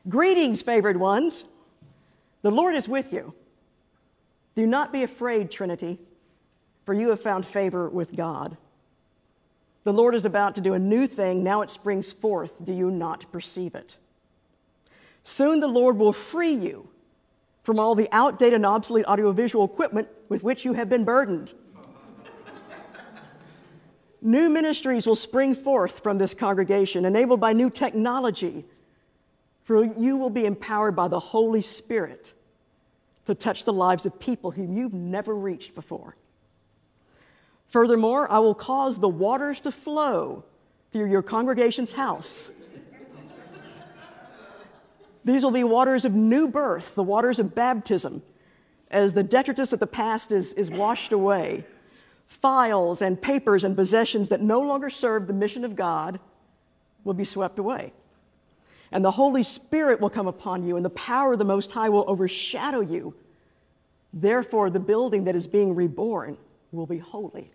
Greetings, 0.07 0.61
favored 0.61 0.97
ones. 0.97 1.43
The 2.41 2.51
Lord 2.51 2.75
is 2.75 2.87
with 2.87 3.11
you. 3.11 3.33
Do 4.55 4.65
not 4.65 4.93
be 4.93 5.03
afraid, 5.03 5.51
Trinity, 5.51 5.99
for 6.85 6.93
you 6.93 7.09
have 7.09 7.21
found 7.21 7.45
favor 7.45 7.89
with 7.89 8.15
God. 8.15 8.55
The 9.83 9.93
Lord 9.93 10.15
is 10.15 10.25
about 10.25 10.55
to 10.55 10.61
do 10.61 10.73
a 10.73 10.79
new 10.79 11.07
thing. 11.07 11.43
Now 11.43 11.61
it 11.61 11.71
springs 11.71 12.11
forth. 12.11 12.63
Do 12.65 12.73
you 12.73 12.91
not 12.91 13.31
perceive 13.31 13.75
it? 13.75 13.97
Soon 15.23 15.59
the 15.59 15.67
Lord 15.67 15.97
will 15.97 16.13
free 16.13 16.53
you 16.53 16.87
from 17.63 17.79
all 17.79 17.95
the 17.95 18.07
outdated 18.13 18.53
and 18.53 18.65
obsolete 18.65 19.05
audiovisual 19.05 19.65
equipment 19.65 20.07
with 20.29 20.43
which 20.43 20.63
you 20.63 20.73
have 20.73 20.87
been 20.89 21.03
burdened. 21.03 21.53
New 24.21 24.49
ministries 24.49 25.05
will 25.05 25.15
spring 25.15 25.55
forth 25.55 26.01
from 26.01 26.17
this 26.17 26.33
congregation, 26.33 27.05
enabled 27.05 27.39
by 27.39 27.53
new 27.53 27.69
technology 27.69 28.65
for 29.67 29.83
you 29.83 30.15
will 30.15 30.29
be 30.29 30.45
empowered 30.45 30.95
by 30.95 31.09
the 31.09 31.19
Holy 31.19 31.61
Spirit 31.61 32.31
to 33.25 33.35
touch 33.35 33.65
the 33.65 33.73
lives 33.73 34.05
of 34.05 34.17
people 34.17 34.49
whom 34.49 34.77
you've 34.77 34.93
never 34.93 35.35
reached 35.35 35.75
before. 35.75 36.15
Furthermore, 37.67 38.31
I 38.31 38.39
will 38.39 38.55
cause 38.55 38.97
the 38.97 39.09
waters 39.09 39.59
to 39.59 39.73
flow 39.73 40.45
through 40.93 41.11
your 41.11 41.21
congregation's 41.21 41.91
house. 41.91 42.49
These 45.25 45.43
will 45.43 45.51
be 45.51 45.65
waters 45.65 46.05
of 46.05 46.13
new 46.13 46.47
birth, 46.47 46.95
the 46.95 47.03
waters 47.03 47.37
of 47.37 47.53
baptism, 47.53 48.21
as 48.89 49.13
the 49.13 49.23
detritus 49.23 49.73
of 49.73 49.81
the 49.81 49.87
past 49.87 50.31
is, 50.31 50.53
is 50.53 50.69
washed 50.69 51.11
away. 51.11 51.65
Files 52.27 53.01
and 53.01 53.21
papers 53.21 53.63
and 53.63 53.75
possessions 53.75 54.29
that 54.29 54.41
no 54.41 54.61
longer 54.61 54.89
serve 54.89 55.27
the 55.27 55.33
mission 55.33 55.65
of 55.65 55.75
God 55.75 56.19
will 57.03 57.13
be 57.13 57.23
swept 57.23 57.57
away 57.57 57.93
and 58.91 59.03
the 59.03 59.11
Holy 59.11 59.43
Spirit 59.43 59.99
will 59.99 60.09
come 60.09 60.27
upon 60.27 60.63
you, 60.63 60.75
and 60.75 60.85
the 60.85 60.89
power 60.91 61.33
of 61.33 61.39
the 61.39 61.45
Most 61.45 61.71
High 61.71 61.89
will 61.89 62.05
overshadow 62.07 62.81
you. 62.81 63.13
Therefore, 64.13 64.69
the 64.69 64.79
building 64.79 65.25
that 65.25 65.35
is 65.35 65.47
being 65.47 65.75
reborn 65.75 66.37
will 66.71 66.85
be 66.85 66.97
holy. 66.97 67.51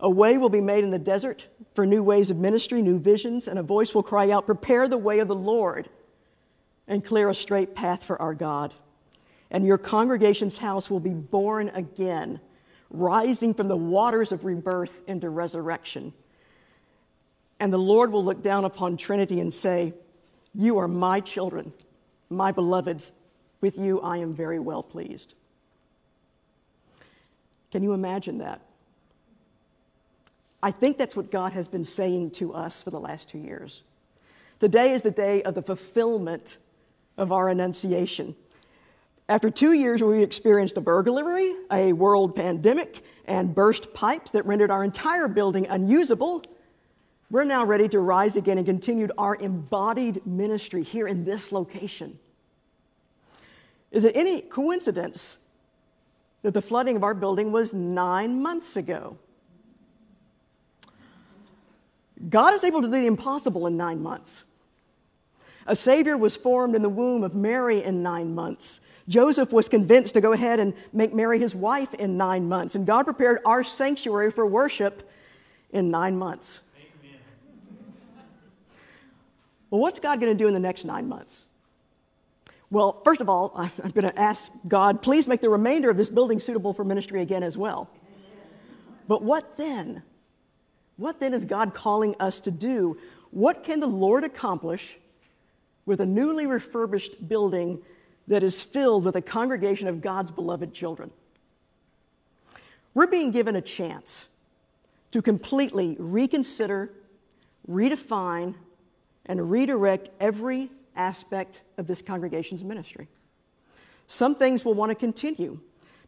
A 0.00 0.10
way 0.10 0.38
will 0.38 0.48
be 0.48 0.60
made 0.60 0.84
in 0.84 0.90
the 0.90 0.98
desert 0.98 1.46
for 1.74 1.86
new 1.86 2.02
ways 2.02 2.30
of 2.30 2.38
ministry, 2.38 2.82
new 2.82 2.98
visions, 2.98 3.46
and 3.46 3.58
a 3.58 3.62
voice 3.62 3.94
will 3.94 4.02
cry 4.02 4.30
out, 4.30 4.46
Prepare 4.46 4.88
the 4.88 4.98
way 4.98 5.18
of 5.20 5.28
the 5.28 5.34
Lord 5.34 5.88
and 6.88 7.04
clear 7.04 7.28
a 7.28 7.34
straight 7.34 7.74
path 7.74 8.02
for 8.02 8.20
our 8.20 8.34
God. 8.34 8.74
And 9.50 9.64
your 9.66 9.78
congregation's 9.78 10.58
house 10.58 10.90
will 10.90 10.98
be 10.98 11.10
born 11.10 11.68
again, 11.68 12.40
rising 12.92 13.54
from 13.54 13.68
the 13.68 13.76
waters 13.76 14.30
of 14.30 14.44
rebirth 14.44 15.02
into 15.08 15.28
resurrection. 15.28 16.12
And 17.58 17.72
the 17.72 17.78
Lord 17.78 18.12
will 18.12 18.24
look 18.24 18.42
down 18.42 18.64
upon 18.64 18.96
Trinity 18.96 19.40
and 19.40 19.52
say, 19.52 19.94
You 20.54 20.78
are 20.78 20.88
my 20.88 21.20
children, 21.20 21.72
my 22.28 22.52
beloveds. 22.52 23.12
With 23.60 23.78
you 23.78 24.00
I 24.00 24.18
am 24.18 24.34
very 24.34 24.58
well 24.58 24.82
pleased. 24.82 25.34
Can 27.70 27.82
you 27.82 27.92
imagine 27.92 28.38
that? 28.38 28.60
I 30.62 30.70
think 30.70 30.98
that's 30.98 31.16
what 31.16 31.30
God 31.30 31.52
has 31.54 31.66
been 31.66 31.84
saying 31.84 32.32
to 32.32 32.52
us 32.52 32.82
for 32.82 32.90
the 32.90 33.00
last 33.00 33.28
two 33.28 33.38
years. 33.38 33.82
Today 34.60 34.92
is 34.92 35.02
the 35.02 35.10
day 35.10 35.42
of 35.42 35.54
the 35.54 35.62
fulfillment 35.62 36.58
of 37.16 37.32
our 37.32 37.48
annunciation. 37.48 38.36
After 39.32 39.48
two 39.48 39.72
years, 39.72 40.02
we 40.02 40.22
experienced 40.22 40.76
a 40.76 40.82
burglary, 40.82 41.54
a 41.70 41.94
world 41.94 42.36
pandemic, 42.36 43.02
and 43.24 43.54
burst 43.54 43.94
pipes 43.94 44.30
that 44.32 44.44
rendered 44.44 44.70
our 44.70 44.84
entire 44.84 45.26
building 45.26 45.66
unusable 45.68 46.42
we're 47.32 47.44
now 47.44 47.64
ready 47.64 47.88
to 47.88 47.98
rise 47.98 48.36
again 48.36 48.58
and 48.58 48.66
continue 48.66 49.08
our 49.16 49.36
embodied 49.36 50.26
ministry 50.26 50.82
here 50.82 51.08
in 51.08 51.24
this 51.24 51.50
location. 51.50 52.18
Is 53.90 54.04
it 54.04 54.14
any 54.14 54.42
coincidence 54.42 55.38
that 56.42 56.52
the 56.52 56.60
flooding 56.60 56.94
of 56.94 57.02
our 57.02 57.14
building 57.14 57.50
was 57.50 57.72
nine 57.72 58.42
months 58.42 58.76
ago? 58.76 59.16
God 62.28 62.52
is 62.52 62.64
able 62.64 62.82
to 62.82 62.88
do 62.88 63.00
the 63.00 63.06
impossible 63.06 63.66
in 63.66 63.78
nine 63.78 64.02
months. 64.02 64.44
A 65.66 65.74
Savior 65.74 66.18
was 66.18 66.36
formed 66.36 66.74
in 66.74 66.82
the 66.82 66.90
womb 66.90 67.24
of 67.24 67.34
Mary 67.34 67.82
in 67.82 68.02
nine 68.02 68.34
months. 68.34 68.81
Joseph 69.08 69.52
was 69.52 69.68
convinced 69.68 70.14
to 70.14 70.20
go 70.20 70.32
ahead 70.32 70.60
and 70.60 70.74
make 70.92 71.12
Mary 71.12 71.38
his 71.38 71.54
wife 71.54 71.94
in 71.94 72.16
nine 72.16 72.48
months. 72.48 72.74
And 72.74 72.86
God 72.86 73.04
prepared 73.04 73.40
our 73.44 73.64
sanctuary 73.64 74.30
for 74.30 74.46
worship 74.46 75.08
in 75.70 75.90
nine 75.90 76.16
months. 76.16 76.60
Well, 79.70 79.80
what's 79.80 79.98
God 79.98 80.20
going 80.20 80.30
to 80.30 80.38
do 80.38 80.48
in 80.48 80.54
the 80.54 80.60
next 80.60 80.84
nine 80.84 81.08
months? 81.08 81.46
Well, 82.70 83.00
first 83.04 83.20
of 83.20 83.28
all, 83.28 83.52
I'm 83.56 83.90
going 83.90 84.10
to 84.10 84.18
ask 84.18 84.52
God, 84.68 85.02
please 85.02 85.26
make 85.26 85.40
the 85.40 85.48
remainder 85.48 85.90
of 85.90 85.96
this 85.96 86.08
building 86.08 86.38
suitable 86.38 86.72
for 86.72 86.84
ministry 86.84 87.22
again 87.22 87.42
as 87.42 87.56
well. 87.56 87.88
But 89.08 89.22
what 89.22 89.56
then? 89.56 90.02
What 90.96 91.20
then 91.20 91.34
is 91.34 91.44
God 91.44 91.74
calling 91.74 92.14
us 92.20 92.40
to 92.40 92.50
do? 92.50 92.98
What 93.30 93.64
can 93.64 93.80
the 93.80 93.86
Lord 93.86 94.24
accomplish 94.24 94.98
with 95.86 96.00
a 96.00 96.06
newly 96.06 96.46
refurbished 96.46 97.28
building 97.28 97.82
that 98.28 98.42
is 98.42 98.62
filled 98.62 99.04
with 99.04 99.16
a 99.16 99.22
congregation 99.22 99.88
of 99.88 100.00
God's 100.00 100.30
beloved 100.30 100.72
children? 100.72 101.10
We're 102.94 103.06
being 103.06 103.30
given 103.30 103.56
a 103.56 103.60
chance 103.60 104.28
to 105.12 105.22
completely 105.22 105.96
reconsider, 105.98 106.92
redefine, 107.68 108.54
and 109.26 109.50
redirect 109.50 110.10
every 110.20 110.70
aspect 110.96 111.62
of 111.78 111.86
this 111.86 112.02
congregation's 112.02 112.62
ministry. 112.64 113.08
Some 114.06 114.34
things 114.34 114.64
we'll 114.64 114.74
want 114.74 114.90
to 114.90 114.94
continue, 114.94 115.58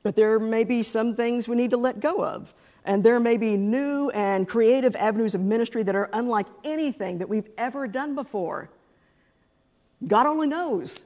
but 0.03 0.17
there 0.17 0.39
may 0.39 0.65
be 0.65 0.83
some 0.83 1.15
things 1.17 1.49
we 1.49 1.57
need 1.57 1.71
to 1.71 1.77
let 1.77 2.01
go 2.01 2.23
of. 2.25 2.55
And 2.85 3.03
there 3.03 3.19
may 3.19 3.39
be 3.39 3.57
new 3.57 4.11
and 4.11 4.47
creative 4.47 4.95
avenues 4.97 5.35
of 5.35 5.41
ministry 5.41 5.83
that 5.85 5.97
are 5.97 6.11
unlike 6.13 6.47
anything 6.65 7.19
that 7.19 7.29
we've 7.29 7.49
ever 7.57 7.89
done 7.89 8.15
before. 8.15 8.69
God 10.07 10.27
only 10.27 10.49
knows, 10.49 11.03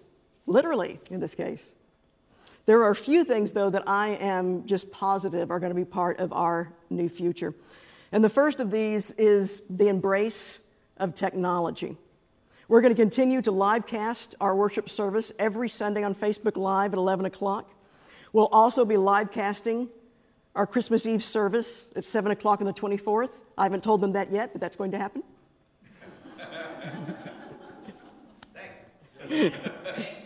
literally, 0.48 0.98
in 1.10 1.20
this 1.20 1.34
case. 1.34 1.74
There 2.66 2.82
are 2.82 2.90
a 2.90 2.96
few 2.96 3.24
things, 3.24 3.52
though, 3.52 3.70
that 3.70 3.88
I 3.88 4.08
am 4.20 4.66
just 4.66 4.90
positive 4.90 5.50
are 5.50 5.58
going 5.58 5.70
to 5.70 5.76
be 5.76 5.84
part 5.84 6.18
of 6.18 6.32
our 6.32 6.72
new 6.90 7.08
future. 7.08 7.54
And 8.12 8.24
the 8.24 8.28
first 8.28 8.60
of 8.60 8.70
these 8.70 9.12
is 9.12 9.62
the 9.70 9.88
embrace 9.88 10.60
of 10.98 11.14
technology. 11.14 11.96
We're 12.68 12.82
going 12.82 12.94
to 12.94 13.00
continue 13.00 13.40
to 13.42 13.50
live 13.50 13.86
cast 13.86 14.34
our 14.40 14.54
worship 14.54 14.90
service 14.90 15.32
every 15.38 15.70
Sunday 15.70 16.02
on 16.02 16.14
Facebook 16.14 16.56
Live 16.56 16.92
at 16.92 16.98
11 16.98 17.24
o'clock. 17.24 17.72
We'll 18.34 18.48
also 18.48 18.84
be 18.84 18.98
live 18.98 19.32
casting 19.32 19.88
our 20.54 20.66
Christmas 20.66 21.06
Eve 21.06 21.24
service 21.24 21.90
at 21.96 22.04
7 22.04 22.32
o'clock 22.32 22.60
on 22.60 22.66
the 22.66 22.74
24th. 22.74 23.30
I 23.56 23.62
haven't 23.62 23.82
told 23.82 24.02
them 24.02 24.12
that 24.12 24.30
yet, 24.30 24.52
but 24.52 24.60
that's 24.60 24.76
going 24.76 24.90
to 24.90 24.98
happen. 24.98 25.22
Thanks. 29.28 30.08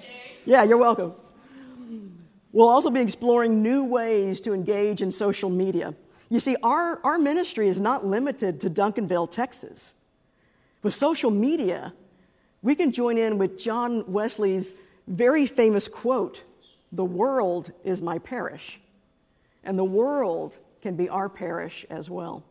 yeah, 0.45 0.63
you're 0.63 0.79
welcome. 0.79 1.15
We'll 2.53 2.69
also 2.69 2.91
be 2.91 3.01
exploring 3.01 3.63
new 3.63 3.85
ways 3.85 4.41
to 4.43 4.53
engage 4.53 5.01
in 5.01 5.11
social 5.11 5.49
media. 5.49 5.95
You 6.29 6.41
see, 6.41 6.57
our, 6.63 7.01
our 7.05 7.19
ministry 7.19 7.69
is 7.69 7.81
not 7.81 8.07
limited 8.07 8.61
to 8.61 8.71
Duncanville, 8.71 9.31
Texas. 9.31 9.95
With 10.83 10.93
social 10.95 11.31
media, 11.31 11.95
we 12.63 12.75
can 12.75 12.93
join 12.93 13.19
in 13.19 13.39
with 13.39 13.59
John 13.59 14.05
Wesley's 14.11 14.75
very 15.07 15.47
famous 15.47 15.89
quote 15.89 16.43
The 16.93 17.05
world 17.05 17.73
is 17.85 18.03
my 18.03 18.19
parish. 18.19 18.81
And 19.65 19.79
the 19.79 19.85
world 19.85 20.59
can 20.83 20.97
be 20.97 21.09
our 21.09 21.29
parish 21.29 21.87
as 21.89 22.11
well. 22.11 22.43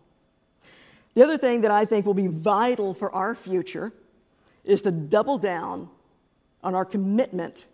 The 1.14 1.24
other 1.24 1.38
thing 1.38 1.62
that 1.62 1.72
I 1.72 1.86
think 1.86 2.06
will 2.06 2.14
be 2.14 2.28
vital 2.28 2.94
for 2.94 3.12
our 3.12 3.36
future 3.36 3.92
is 4.64 4.82
to 4.84 4.92
double 4.92 5.38
down 5.38 5.90
on 6.64 6.74
our 6.74 6.86
commitment 6.86 7.66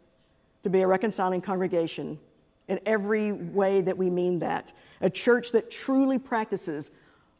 to 0.63 0.69
be 0.69 0.81
a 0.81 0.87
reconciling 0.87 1.41
congregation 1.41 2.19
in 2.67 2.79
every 2.85 3.31
way 3.31 3.81
that 3.81 3.97
we 3.97 4.09
mean 4.09 4.39
that. 4.39 4.73
A 5.01 5.09
church 5.09 5.51
that 5.51 5.71
truly 5.71 6.17
practices 6.17 6.91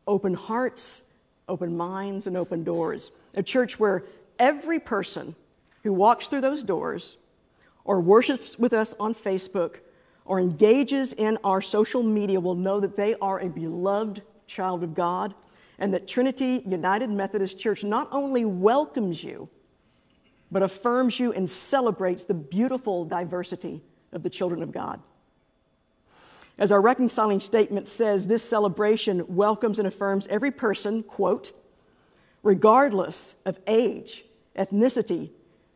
open 0.07 0.33
hearts, 0.33 1.03
open 1.49 1.75
minds, 1.75 2.27
and 2.27 2.37
open 2.37 2.63
doors. 2.63 3.11
A 3.35 3.43
church 3.43 3.79
where 3.79 4.05
every 4.39 4.79
person 4.79 5.35
who 5.83 5.93
walks 5.93 6.27
through 6.27 6.41
those 6.41 6.63
doors 6.63 7.17
or 7.83 7.99
worships 7.99 8.57
with 8.57 8.73
us 8.73 8.93
on 8.99 9.13
Facebook 9.13 9.77
or 10.25 10.39
engages 10.39 11.13
in 11.13 11.37
our 11.43 11.61
social 11.61 12.03
media 12.03 12.39
will 12.39 12.55
know 12.55 12.79
that 12.79 12.95
they 12.95 13.15
are 13.15 13.39
a 13.39 13.49
beloved 13.49 14.21
child 14.45 14.83
of 14.83 14.93
God 14.93 15.33
and 15.79 15.93
that 15.93 16.07
Trinity 16.07 16.63
United 16.65 17.09
Methodist 17.09 17.57
Church 17.59 17.83
not 17.83 18.07
only 18.11 18.45
welcomes 18.45 19.23
you, 19.23 19.47
but 20.51 20.63
affirms 20.63 21.19
you 21.19 21.33
and 21.33 21.49
celebrates 21.49 22.23
the 22.23 22.33
beautiful 22.33 23.05
diversity 23.05 23.81
of 24.11 24.23
the 24.23 24.29
children 24.29 24.63
of 24.63 24.71
God. 24.71 25.01
As 26.57 26.71
our 26.71 26.81
reconciling 26.81 27.39
statement 27.39 27.87
says, 27.87 28.25
this 28.25 28.47
celebration 28.47 29.23
welcomes 29.27 29.77
and 29.77 29.87
affirms 29.87 30.25
every 30.27 30.51
person, 30.51 31.03
quote, 31.03 31.51
regardless 32.41 33.35
of 33.45 33.59
age, 33.67 34.25
ethnicity, 34.57 35.29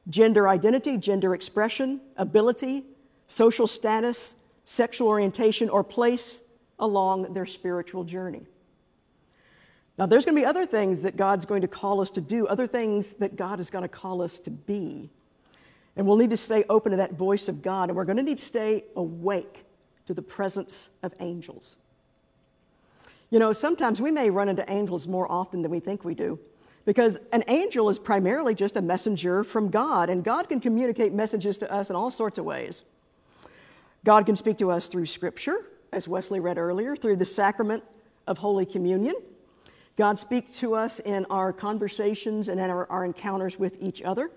gender 0.10 0.48
identity, 0.48 0.98
gender 0.98 1.36
expression, 1.36 2.02
ability, 2.18 2.84
social 3.28 3.68
status, 3.68 4.36
sexual 4.66 5.08
orientation, 5.08 5.70
or 5.70 5.84
place 5.84 6.42
along 6.80 7.34
their 7.34 7.46
spiritual 7.46 8.04
journey. 8.04 8.48
Now, 10.02 10.08
there's 10.08 10.26
going 10.26 10.36
to 10.36 10.42
be 10.42 10.46
other 10.48 10.66
things 10.66 11.04
that 11.04 11.16
God's 11.16 11.46
going 11.46 11.62
to 11.62 11.68
call 11.68 12.02
us 12.02 12.10
to 12.10 12.22
do, 12.22 12.48
other 12.48 12.66
things 12.66 13.14
that 13.14 13.36
God 13.36 13.60
is 13.60 13.70
going 13.70 13.84
to 13.84 13.88
call 13.88 14.24
us 14.24 14.40
to 14.40 14.50
be. 14.50 15.12
And 15.96 16.08
we'll 16.08 16.18
need 16.18 16.32
to 16.32 16.38
stay 16.38 16.64
open 16.70 16.90
to 16.90 16.98
that 16.98 17.14
voice 17.14 17.48
of 17.48 17.62
God, 17.62 17.90
and 17.90 17.96
we're 17.96 18.06
going 18.06 18.18
to 18.18 18.24
need 18.24 18.40
to 18.40 18.44
stay 18.44 18.84
awake 18.96 19.64
to 20.08 20.16
the 20.16 20.22
presence 20.24 20.90
of 21.04 21.14
angels. 21.20 21.76
You 23.30 23.38
know, 23.38 23.52
sometimes 23.52 24.02
we 24.02 24.10
may 24.10 24.32
run 24.32 24.50
into 24.50 24.68
angels 24.72 25.08
more 25.08 25.32
often 25.32 25.62
than 25.62 25.70
we 25.70 25.80
think 25.80 26.04
we 26.04 26.16
do, 26.16 26.40
because 26.84 27.20
an 27.32 27.44
angel 27.48 27.88
is 27.88 28.00
primarily 28.00 28.56
just 28.56 28.78
a 28.78 28.82
messenger 28.82 29.44
from 29.44 29.70
God, 29.70 30.10
and 30.10 30.24
God 30.24 30.50
can 30.50 30.60
communicate 30.60 31.14
messages 31.14 31.60
to 31.60 31.72
us 31.72 31.92
in 31.92 31.96
all 31.96 32.10
sorts 32.10 32.40
of 32.40 32.46
ways. 32.46 32.82
God 34.04 34.26
can 34.26 34.36
speak 34.36 34.58
to 34.58 34.72
us 34.72 34.88
through 34.88 35.06
Scripture, 35.06 35.68
as 35.92 36.08
Wesley 36.08 36.40
read 36.40 36.58
earlier, 36.58 36.96
through 36.96 37.18
the 37.18 37.26
sacrament 37.26 37.84
of 38.26 38.40
Holy 38.40 38.66
Communion. 38.66 39.14
God 39.98 40.18
speaks 40.18 40.58
to 40.60 40.74
us 40.76 41.00
in 41.00 41.26
our 41.30 41.52
conversations 41.52 42.48
and 42.48 42.60
in 42.60 42.70
our, 42.70 42.90
our 42.90 43.06
encounters 43.06 43.60
with 43.60 43.82
each 43.82 44.02
other. 44.02 44.32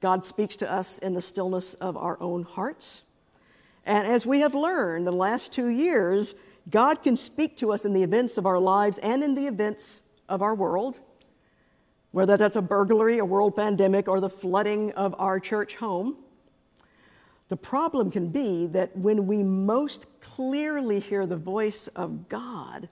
God 0.00 0.24
speaks 0.24 0.56
to 0.56 0.70
us 0.70 0.98
in 0.98 1.14
the 1.14 1.20
stillness 1.20 1.74
of 1.74 1.96
our 1.96 2.20
own 2.20 2.42
hearts. 2.42 3.02
And 3.86 4.06
as 4.06 4.26
we 4.26 4.40
have 4.40 4.54
learned 4.54 5.06
the 5.06 5.12
last 5.12 5.52
two 5.52 5.68
years, 5.68 6.34
God 6.68 7.02
can 7.02 7.16
speak 7.16 7.56
to 7.58 7.72
us 7.72 7.84
in 7.84 7.92
the 7.92 8.02
events 8.02 8.36
of 8.36 8.46
our 8.46 8.58
lives 8.58 8.98
and 8.98 9.22
in 9.22 9.34
the 9.34 9.46
events 9.46 10.02
of 10.28 10.42
our 10.42 10.54
world, 10.54 11.00
whether 12.12 12.36
that's 12.36 12.56
a 12.56 12.62
burglary, 12.62 13.18
a 13.18 13.24
world 13.24 13.56
pandemic, 13.56 14.08
or 14.08 14.20
the 14.20 14.30
flooding 14.30 14.92
of 14.92 15.14
our 15.18 15.40
church 15.40 15.76
home. 15.76 16.16
The 17.48 17.56
problem 17.56 18.10
can 18.10 18.28
be 18.28 18.66
that 18.68 18.96
when 18.96 19.26
we 19.26 19.42
most 19.42 20.06
clearly 20.20 21.00
hear 21.00 21.26
the 21.26 21.36
voice 21.36 21.88
of 21.88 22.28
God, 22.28 22.88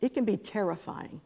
it 0.00 0.14
can 0.14 0.24
be 0.24 0.36
terrifying. 0.36 1.20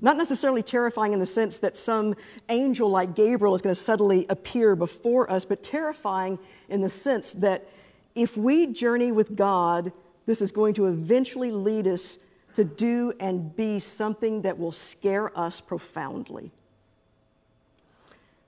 Not 0.00 0.16
necessarily 0.16 0.62
terrifying 0.62 1.12
in 1.12 1.20
the 1.20 1.26
sense 1.26 1.58
that 1.60 1.76
some 1.76 2.14
angel 2.48 2.90
like 2.90 3.14
Gabriel 3.14 3.54
is 3.54 3.62
going 3.62 3.74
to 3.74 3.80
suddenly 3.80 4.26
appear 4.28 4.76
before 4.76 5.30
us, 5.30 5.44
but 5.44 5.62
terrifying 5.62 6.38
in 6.68 6.82
the 6.82 6.90
sense 6.90 7.32
that 7.34 7.66
if 8.14 8.36
we 8.36 8.66
journey 8.66 9.12
with 9.12 9.36
God, 9.36 9.92
this 10.26 10.42
is 10.42 10.52
going 10.52 10.74
to 10.74 10.86
eventually 10.86 11.50
lead 11.50 11.86
us 11.86 12.18
to 12.56 12.64
do 12.64 13.12
and 13.20 13.54
be 13.56 13.78
something 13.78 14.42
that 14.42 14.58
will 14.58 14.72
scare 14.72 15.36
us 15.38 15.60
profoundly. 15.60 16.50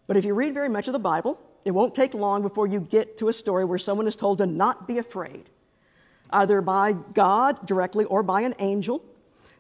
But 0.07 0.17
if 0.17 0.25
you 0.25 0.35
read 0.35 0.55
very 0.55 0.69
much 0.69 0.87
of 0.88 0.93
the 0.93 0.99
Bible, 0.99 1.38
it 1.64 1.71
won't 1.71 1.95
take 1.95 2.14
long 2.14 2.43
before 2.43 2.67
you 2.67 2.81
get 2.81 3.19
to 3.19 3.29
a 3.29 3.33
story 3.33 3.64
where 3.64 3.79
someone 3.79 4.07
is 4.07 4.17
told 4.17 4.38
to 4.38 4.47
not 4.47 4.87
be 4.88 4.99
afraid 4.99 5.51
either 6.31 6.61
by 6.61 6.93
God 6.93 7.67
directly 7.67 8.05
or 8.05 8.23
by 8.23 8.43
an 8.43 8.55
angel. 8.59 9.03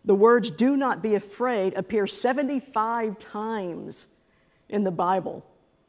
The 0.04 0.14
words 0.14 0.50
do 0.50 0.76
not 0.76 1.02
be 1.02 1.14
afraid 1.14 1.74
appear 1.74 2.06
75 2.06 3.18
times 3.18 4.06
in 4.68 4.84
the 4.84 4.90
Bible, 4.90 5.44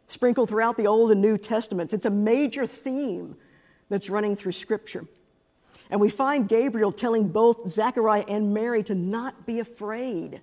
sprinkled 0.08 0.50
throughout 0.50 0.78
the 0.78 0.88
Old 0.88 1.12
and 1.12 1.22
New 1.22 1.38
Testaments. 1.38 1.94
It's 1.94 2.06
a 2.06 2.12
major 2.12 2.66
theme 2.66 3.36
that's 3.90 4.10
running 4.10 4.36
through 4.36 4.54
Scripture. 4.54 5.06
And 5.90 6.00
we 6.00 6.10
find 6.10 6.48
Gabriel 6.48 6.92
telling 6.92 7.30
both 7.30 7.72
Zechariah 7.72 8.26
and 8.28 8.54
Mary 8.54 8.84
to 8.84 8.96
not 8.96 9.46
be 9.46 9.60
afraid. 9.60 10.42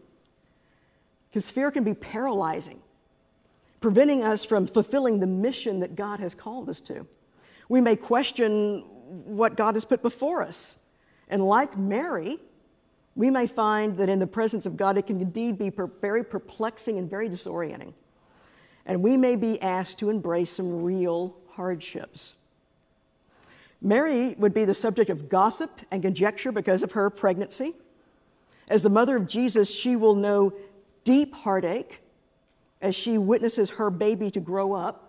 Because 1.29 1.51
fear 1.51 1.71
can 1.71 1.85
be 1.85 1.95
paralyzing, 1.95 2.81
preventing 3.81 4.25
us 4.25 4.45
from 4.45 4.67
fulfilling 4.67 5.21
the 5.21 5.27
mission 5.27 5.81
that 5.81 5.95
God 5.95 6.19
has 6.19 6.35
called 6.35 6.69
us 6.69 6.81
to. 6.83 7.07
We 7.69 7.81
may 7.81 7.95
question 7.95 8.85
what 9.07 9.57
God 9.57 9.75
has 9.75 9.85
put 9.85 10.03
before 10.03 10.43
us. 10.43 10.79
And 11.29 11.45
like 11.45 11.77
Mary, 11.77 12.39
we 13.15 13.31
may 13.31 13.47
find 13.47 13.97
that 13.97 14.09
in 14.09 14.19
the 14.19 14.27
presence 14.27 14.67
of 14.67 14.77
God, 14.77 14.99
it 14.99 15.07
can 15.07 15.21
indeed 15.21 15.59
be 15.59 15.73
very 16.01 16.23
perplexing 16.23 16.99
and 16.99 17.09
very 17.09 17.29
disorienting. 17.29 17.95
And 18.85 19.03
we 19.03 19.17
may 19.17 19.37
be 19.37 19.61
asked 19.63 19.99
to 19.99 20.11
embrace 20.11 20.51
some 20.51 20.83
real 20.83 21.37
hardships. 21.51 22.35
Mary 23.83 24.35
would 24.39 24.55
be 24.55 24.65
the 24.65 24.75
subject 24.75 25.11
of 25.11 25.29
gossip 25.29 25.81
and 25.91 26.03
conjecture 26.03 26.53
because 26.53 26.83
of 26.83 26.93
her 26.93 27.11
pregnancy. 27.11 27.75
As 28.69 28.83
the 28.83 28.91
mother 28.91 29.17
of 29.17 29.27
Jesus, 29.27 29.73
she 29.73 29.97
will 29.97 30.15
know 30.15 30.53
deep 31.05 31.35
heartache 31.35 32.01
as 32.83 32.95
she 32.95 33.19
witnesses 33.19 33.71
her 33.71 33.91
baby 33.91 34.31
to 34.31 34.41
grow 34.41 34.73
up 34.73 35.06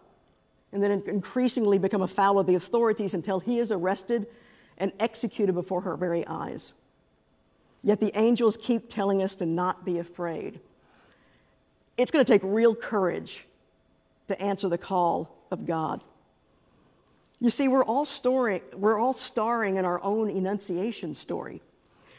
and 0.78 0.84
then 0.84 1.02
increasingly 1.08 1.80
become 1.80 2.04
a 2.04 2.08
foul 2.08 2.38
of 2.38 2.46
the 2.46 2.54
authorities 2.54 3.16
until 3.16 3.40
he 3.40 3.58
is 3.58 3.72
arrested 3.72 4.28
and 4.78 4.94
executed 5.00 5.54
before 5.54 5.82
her 5.82 5.98
very 5.98 6.24
eyes. 6.28 6.74
Yet 7.82 8.00
the 8.00 8.16
angels 8.16 8.58
keep 8.58 8.88
telling 8.88 9.24
us 9.24 9.34
to 9.38 9.48
not 9.48 9.84
be 9.86 9.98
afraid. 9.98 10.60
It's 11.98 12.12
going 12.12 12.24
to 12.24 12.32
take 12.32 12.44
real 12.44 12.76
courage 12.76 13.48
to 14.28 14.40
answer 14.40 14.70
the 14.70 14.78
call 14.78 15.36
of 15.50 15.66
God. 15.66 16.04
You 17.40 17.50
see, 17.50 17.68
we're 17.68 17.84
all, 17.84 18.06
story, 18.06 18.62
we're 18.76 19.00
all 19.00 19.14
starring 19.14 19.78
in 19.78 19.86
our 19.86 20.00
own 20.04 20.30
annunciation 20.30 21.16
story. 21.16 21.64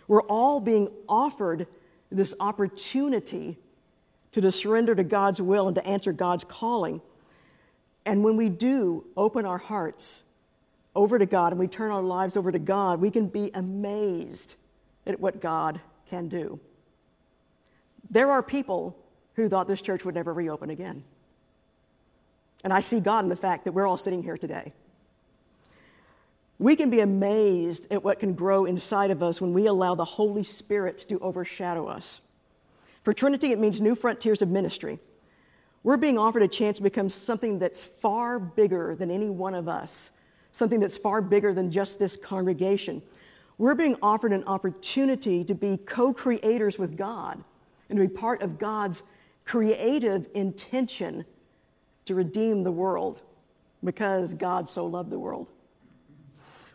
We're 0.09 0.23
all 0.23 0.59
being 0.59 0.89
offered 1.09 1.69
this 2.11 2.35
opportunity 2.41 3.57
to 4.33 4.51
surrender 4.51 4.97
to 4.97 5.05
God's 5.05 5.41
will 5.41 5.69
and 5.69 5.77
to 5.77 5.87
answer 5.87 6.13
God's 6.13 6.43
calling. 6.43 7.01
And 8.09 8.25
when 8.25 8.39
we 8.39 8.49
do 8.49 9.05
open 9.19 9.45
our 9.45 9.59
hearts 9.59 10.25
over 10.97 11.19
to 11.19 11.27
God 11.27 11.53
and 11.53 11.61
we 11.61 11.69
turn 11.69 11.91
our 11.91 12.03
lives 12.03 12.39
over 12.39 12.51
to 12.51 12.59
God, 12.59 13.03
we 13.03 13.11
can 13.11 13.27
be 13.27 13.51
amazed 13.53 14.55
at 15.07 15.21
what 15.21 15.43
God 15.43 15.79
can 16.09 16.27
do. 16.27 16.59
There 18.09 18.31
are 18.31 18.43
people 18.43 18.97
who 19.35 19.47
thought 19.47 19.69
this 19.69 19.83
church 19.83 20.07
would 20.07 20.15
never 20.15 20.33
reopen 20.33 20.71
again. 20.71 21.05
And 22.65 22.73
I 22.73 22.81
see 22.81 22.99
God 22.99 23.25
in 23.25 23.29
the 23.29 23.37
fact 23.37 23.67
that 23.67 23.73
we're 23.73 23.87
all 23.87 23.99
sitting 23.99 24.23
here 24.23 24.39
today. 24.39 24.73
We 26.59 26.77
can 26.77 26.89
be 26.89 27.01
amazed 27.01 27.93
at 27.93 28.03
what 28.03 28.21
can 28.21 28.33
grow 28.33 28.65
inside 28.65 29.11
of 29.11 29.23
us 29.23 29.39
when 29.39 29.53
we 29.53 29.67
allow 29.67 29.95
the 29.95 30.07
Holy 30.07 30.45
Spirit 30.45 31.05
to 31.11 31.19
overshadow 31.19 31.87
us. 31.87 32.23
For 33.03 33.13
Trinity, 33.13 33.53
it 33.53 33.59
means 33.59 33.83
new 33.83 33.95
frontiers 33.95 34.41
of 34.41 34.49
ministry. 34.49 34.99
We're 35.83 35.97
being 35.97 36.19
offered 36.19 36.43
a 36.43 36.49
chance 36.49 36.79
to 36.79 36.83
become 36.83 37.09
something 37.09 37.59
that's 37.59 37.85
far 37.85 38.39
bigger 38.39 38.95
than 38.95 39.11
any 39.11 39.31
one 39.31 39.55
of 39.55 39.69
us, 39.69 40.13
something 40.53 40.81
that's 40.81 40.97
far 40.97 41.23
bigger 41.23 41.55
than 41.55 41.71
just 41.71 41.99
this 41.99 42.17
congregation. 42.17 43.03
We're 43.59 43.75
being 43.75 43.97
offered 44.03 44.33
an 44.33 44.45
opportunity 44.45 45.45
to 45.45 45.55
be 45.55 45.77
co 45.77 46.13
creators 46.13 46.79
with 46.79 46.97
God 46.97 47.43
and 47.89 47.99
to 47.99 48.07
be 48.07 48.13
part 48.13 48.43
of 48.43 48.59
God's 48.59 49.03
creative 49.45 50.29
intention 50.35 51.25
to 52.05 52.15
redeem 52.15 52.63
the 52.63 52.73
world 52.73 53.23
because 53.85 54.35
God 54.35 54.69
so 54.69 54.87
loved 54.87 55.11
the 55.11 55.19
world. 55.19 55.51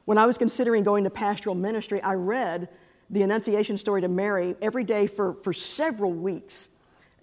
When 0.05 0.17
I 0.17 0.25
was 0.25 0.37
considering 0.37 0.83
going 0.83 1.03
to 1.05 1.09
pastoral 1.09 1.55
ministry, 1.55 2.01
I 2.01 2.13
read 2.13 2.69
the 3.09 3.21
Annunciation 3.21 3.77
story 3.77 4.01
to 4.01 4.07
Mary 4.07 4.55
every 4.61 4.83
day 4.83 5.07
for, 5.07 5.35
for 5.35 5.53
several 5.53 6.11
weeks 6.11 6.69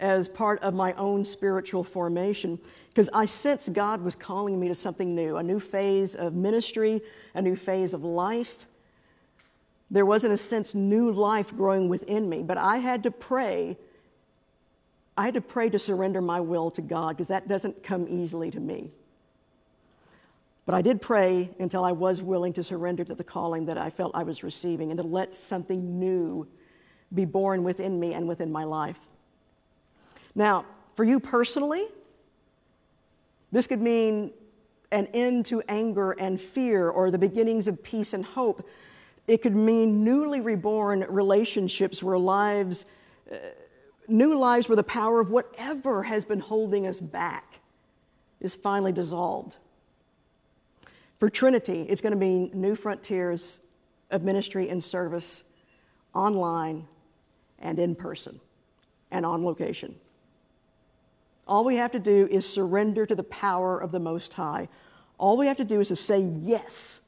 as 0.01 0.27
part 0.27 0.61
of 0.61 0.73
my 0.73 0.93
own 0.93 1.23
spiritual 1.23 1.83
formation 1.83 2.59
because 2.89 3.09
I 3.13 3.25
sensed 3.25 3.71
God 3.71 4.01
was 4.01 4.15
calling 4.15 4.59
me 4.59 4.67
to 4.67 4.75
something 4.75 5.15
new, 5.15 5.37
a 5.37 5.43
new 5.43 5.59
phase 5.59 6.15
of 6.15 6.33
ministry, 6.33 7.01
a 7.35 7.41
new 7.41 7.55
phase 7.55 7.93
of 7.93 8.03
life. 8.03 8.65
There 9.89 10.05
was, 10.05 10.25
in 10.25 10.31
a 10.31 10.37
sense, 10.37 10.75
new 10.75 11.11
life 11.11 11.55
growing 11.55 11.87
within 11.87 12.27
me, 12.27 12.43
but 12.43 12.57
I 12.57 12.77
had 12.77 13.03
to 13.03 13.11
pray. 13.11 13.77
I 15.15 15.25
had 15.25 15.35
to 15.35 15.41
pray 15.41 15.69
to 15.69 15.79
surrender 15.79 16.19
my 16.21 16.41
will 16.41 16.71
to 16.71 16.81
God 16.81 17.09
because 17.15 17.27
that 17.27 17.47
doesn't 17.47 17.83
come 17.83 18.07
easily 18.09 18.51
to 18.51 18.59
me. 18.59 18.91
But 20.65 20.75
I 20.75 20.81
did 20.81 21.01
pray 21.01 21.49
until 21.59 21.83
I 21.83 21.91
was 21.91 22.21
willing 22.21 22.53
to 22.53 22.63
surrender 22.63 23.03
to 23.05 23.15
the 23.15 23.23
calling 23.23 23.65
that 23.65 23.77
I 23.77 23.89
felt 23.89 24.15
I 24.15 24.23
was 24.23 24.43
receiving 24.43 24.91
and 24.91 24.99
to 24.99 25.05
let 25.05 25.33
something 25.33 25.99
new 25.99 26.47
be 27.13 27.25
born 27.25 27.63
within 27.63 27.99
me 27.99 28.13
and 28.13 28.27
within 28.27 28.51
my 28.51 28.63
life. 28.63 28.99
Now, 30.35 30.65
for 30.95 31.03
you 31.03 31.19
personally, 31.19 31.85
this 33.51 33.67
could 33.67 33.81
mean 33.81 34.31
an 34.91 35.07
end 35.13 35.45
to 35.47 35.61
anger 35.67 36.11
and 36.11 36.39
fear 36.39 36.89
or 36.89 37.11
the 37.11 37.17
beginnings 37.17 37.67
of 37.67 37.81
peace 37.81 38.13
and 38.13 38.23
hope. 38.23 38.67
It 39.27 39.41
could 39.41 39.55
mean 39.55 40.03
newly 40.03 40.41
reborn 40.41 41.05
relationships 41.09 42.03
where 42.03 42.17
lives, 42.17 42.85
uh, 43.31 43.37
new 44.07 44.37
lives 44.37 44.67
where 44.67 44.75
the 44.75 44.83
power 44.83 45.19
of 45.19 45.29
whatever 45.29 46.03
has 46.03 46.25
been 46.25 46.39
holding 46.39 46.87
us 46.87 46.99
back 46.99 47.59
is 48.41 48.55
finally 48.55 48.91
dissolved. 48.91 49.57
For 51.19 51.29
Trinity, 51.29 51.83
it's 51.83 52.01
going 52.01 52.13
to 52.13 52.19
be 52.19 52.51
new 52.53 52.75
frontiers 52.75 53.61
of 54.09 54.23
ministry 54.23 54.69
and 54.69 54.83
service 54.83 55.43
online 56.13 56.87
and 57.59 57.79
in 57.79 57.95
person 57.95 58.39
and 59.11 59.25
on 59.25 59.45
location. 59.45 59.95
All 61.47 61.63
we 61.63 61.75
have 61.75 61.91
to 61.91 61.99
do 61.99 62.27
is 62.29 62.47
surrender 62.47 63.05
to 63.05 63.15
the 63.15 63.23
power 63.23 63.79
of 63.79 63.91
the 63.91 63.99
Most 63.99 64.33
High. 64.33 64.67
All 65.17 65.37
we 65.37 65.47
have 65.47 65.57
to 65.57 65.63
do 65.63 65.79
is 65.79 65.89
to 65.89 65.95
say 65.95 66.19
yes 66.19 67.01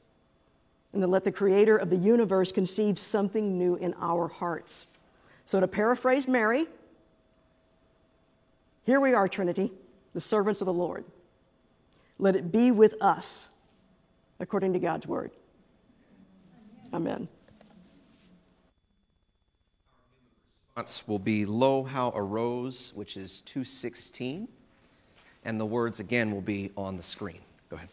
and 0.92 1.02
to 1.02 1.08
let 1.08 1.24
the 1.24 1.32
Creator 1.32 1.76
of 1.76 1.90
the 1.90 1.96
universe 1.96 2.52
conceive 2.52 2.98
something 2.98 3.58
new 3.58 3.76
in 3.76 3.94
our 4.00 4.28
hearts. 4.28 4.86
So, 5.46 5.60
to 5.60 5.68
paraphrase 5.68 6.26
Mary, 6.26 6.66
here 8.84 9.00
we 9.00 9.14
are, 9.14 9.28
Trinity, 9.28 9.72
the 10.14 10.20
servants 10.20 10.60
of 10.60 10.66
the 10.66 10.72
Lord. 10.72 11.04
Let 12.18 12.36
it 12.36 12.52
be 12.52 12.70
with 12.70 12.94
us 13.02 13.48
according 14.40 14.72
to 14.74 14.78
God's 14.78 15.06
word. 15.06 15.30
Amen. 16.92 17.28
Response 20.76 21.06
will 21.06 21.20
be 21.20 21.46
Lo, 21.46 21.84
How 21.84 22.10
a 22.16 22.20
Rose, 22.20 22.90
which 22.96 23.16
is 23.16 23.42
216. 23.42 24.48
And 25.44 25.60
the 25.60 25.64
words 25.64 26.00
again 26.00 26.32
will 26.32 26.40
be 26.40 26.72
on 26.76 26.96
the 26.96 27.02
screen. 27.02 27.38
Go 27.70 27.76
ahead. 27.76 27.90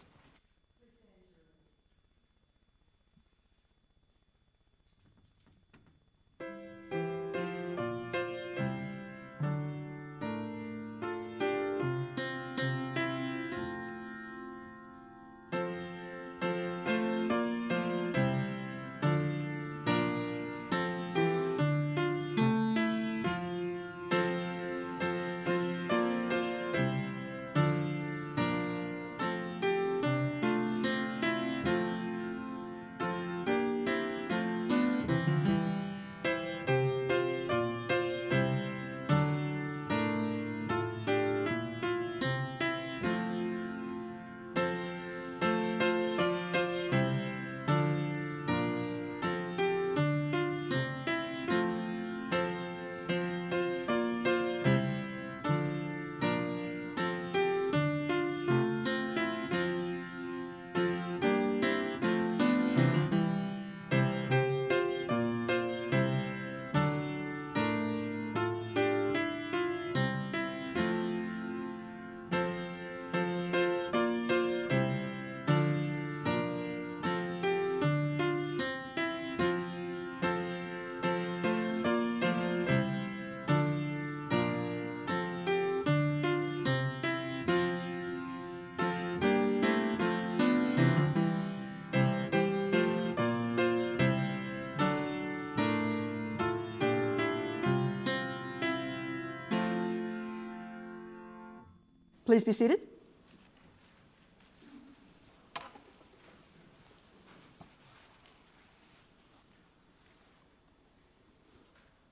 Please 102.32 102.46
be 102.46 102.54
seated. 102.54 102.80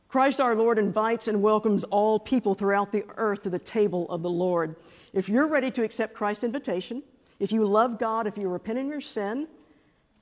Christ 0.09 0.41
our 0.41 0.57
Lord 0.57 0.77
invites 0.77 1.29
and 1.29 1.41
welcomes 1.41 1.85
all 1.85 2.19
people 2.19 2.53
throughout 2.53 2.91
the 2.91 3.05
earth 3.15 3.43
to 3.43 3.49
the 3.49 3.57
table 3.57 4.09
of 4.09 4.21
the 4.21 4.29
Lord. 4.29 4.75
If 5.13 5.29
you're 5.29 5.47
ready 5.47 5.71
to 5.71 5.83
accept 5.83 6.13
Christ's 6.13 6.43
invitation, 6.43 7.01
if 7.39 7.53
you 7.53 7.65
love 7.65 7.97
God, 7.97 8.27
if 8.27 8.37
you 8.37 8.49
repent 8.49 8.77
in 8.77 8.89
your 8.89 8.99
sin, 8.99 9.47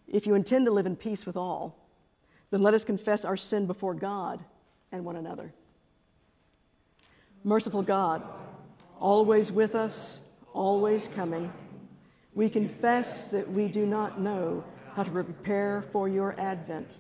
if 0.08 0.28
you 0.28 0.36
intend 0.36 0.68
to 0.68 0.72
live 0.72 0.86
in 0.86 0.96
peace 0.96 1.26
with 1.26 1.38
all, 1.38 1.76
then 2.52 2.62
let 2.62 2.76
us 2.76 2.86
confess 2.86 3.26
our 3.26 3.36
sin 3.36 3.66
before 3.66 3.96
God 3.96 4.46
and 4.92 5.04
one 5.04 5.16
another. 5.16 5.56
Merciful 7.44 7.82
God, 7.82 8.22
always 9.00 9.52
with 9.52 9.76
us, 9.76 10.20
always 10.54 11.08
coming. 11.08 11.52
We 12.34 12.50
confess 12.50 13.24
that 13.24 13.52
we 13.52 13.68
do 13.68 13.86
not 13.86 14.22
know 14.22 14.64
how 14.94 15.04
to 15.04 15.12
prepare 15.12 15.86
for 15.92 16.08
your 16.10 16.40
advent. 16.40 16.98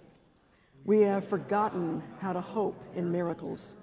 We 0.86 1.02
have 1.02 1.28
forgotten 1.28 2.02
how 2.20 2.34
to 2.34 2.42
hope 2.42 2.82
in 2.96 3.12
miracles. 3.12 3.74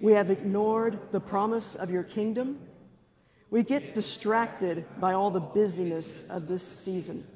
We 0.00 0.12
have 0.12 0.30
ignored 0.30 0.98
the 1.12 1.20
promise 1.20 1.76
of 1.76 1.90
your 1.90 2.02
kingdom. 2.02 2.58
We 3.50 3.62
get 3.62 3.94
distracted 3.94 4.86
by 4.98 5.12
all 5.12 5.30
the 5.30 5.40
busyness 5.40 6.24
of 6.30 6.48
this 6.48 6.66
season. 6.66 7.26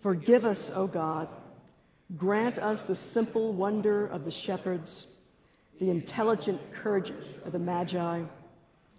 Forgive 0.00 0.44
us, 0.44 0.70
O 0.74 0.86
God. 0.86 1.28
Grant 2.16 2.58
us 2.58 2.84
the 2.84 2.94
simple 2.94 3.52
wonder 3.52 4.06
of 4.06 4.24
the 4.24 4.30
shepherds, 4.30 5.06
the 5.78 5.90
intelligent 5.90 6.60
courage 6.72 7.12
of 7.44 7.52
the 7.52 7.58
Magi 7.58 8.22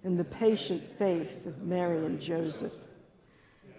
and 0.03 0.17
the 0.17 0.23
patient 0.23 0.83
faith 0.97 1.45
of 1.45 1.61
Mary 1.61 2.05
and 2.05 2.21
Joseph, 2.21 2.73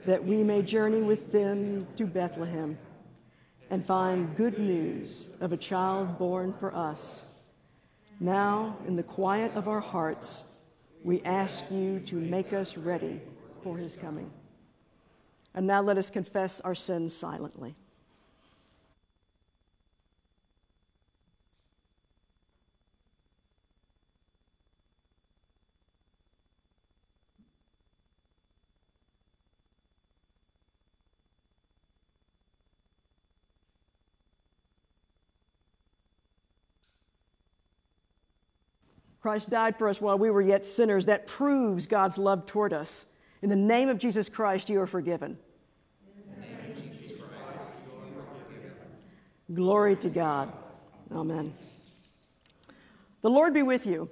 that 0.04 0.24
we 0.24 0.42
may 0.42 0.62
journey 0.62 1.02
with 1.02 1.32
them 1.32 1.86
to 1.96 2.06
Bethlehem 2.06 2.78
and 3.70 3.84
find 3.84 4.36
good 4.36 4.58
news 4.58 5.28
of 5.40 5.52
a 5.52 5.56
child 5.56 6.18
born 6.18 6.52
for 6.52 6.74
us. 6.74 7.24
Now, 8.18 8.76
in 8.86 8.96
the 8.96 9.02
quiet 9.02 9.52
of 9.54 9.68
our 9.68 9.80
hearts, 9.80 10.44
we 11.02 11.22
ask 11.22 11.64
you 11.70 12.00
to 12.00 12.16
make 12.16 12.52
us 12.52 12.76
ready 12.76 13.20
for 13.62 13.76
his 13.76 13.96
coming. 13.96 14.30
And 15.54 15.66
now 15.66 15.82
let 15.82 15.96
us 15.96 16.10
confess 16.10 16.60
our 16.60 16.74
sins 16.74 17.16
silently. 17.16 17.74
Christ 39.20 39.50
died 39.50 39.76
for 39.76 39.88
us 39.88 40.00
while 40.00 40.18
we 40.18 40.30
were 40.30 40.40
yet 40.40 40.66
sinners. 40.66 41.06
That 41.06 41.26
proves 41.26 41.86
God's 41.86 42.16
love 42.16 42.46
toward 42.46 42.72
us. 42.72 43.06
In 43.42 43.50
the 43.50 43.56
name 43.56 43.88
of 43.88 43.98
Jesus 43.98 44.28
Christ, 44.28 44.70
you 44.70 44.80
are 44.80 44.86
forgiven. 44.86 45.38
Glory 49.52 49.96
to 49.96 50.08
God. 50.08 50.52
Amen. 51.12 51.52
The 53.22 53.30
Lord 53.30 53.52
be 53.52 53.62
with 53.62 53.84
you. 53.84 54.08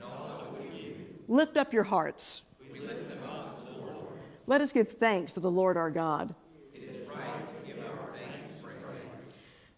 With 0.00 0.74
you. 0.74 0.96
Lift 1.28 1.56
up 1.58 1.74
your 1.74 1.84
hearts. 1.84 2.42
Up 2.60 4.02
Let 4.46 4.62
us 4.62 4.72
give 4.72 4.88
thanks 4.88 5.34
to 5.34 5.40
the 5.40 5.50
Lord 5.50 5.76
our 5.76 5.90
God. 5.90 6.34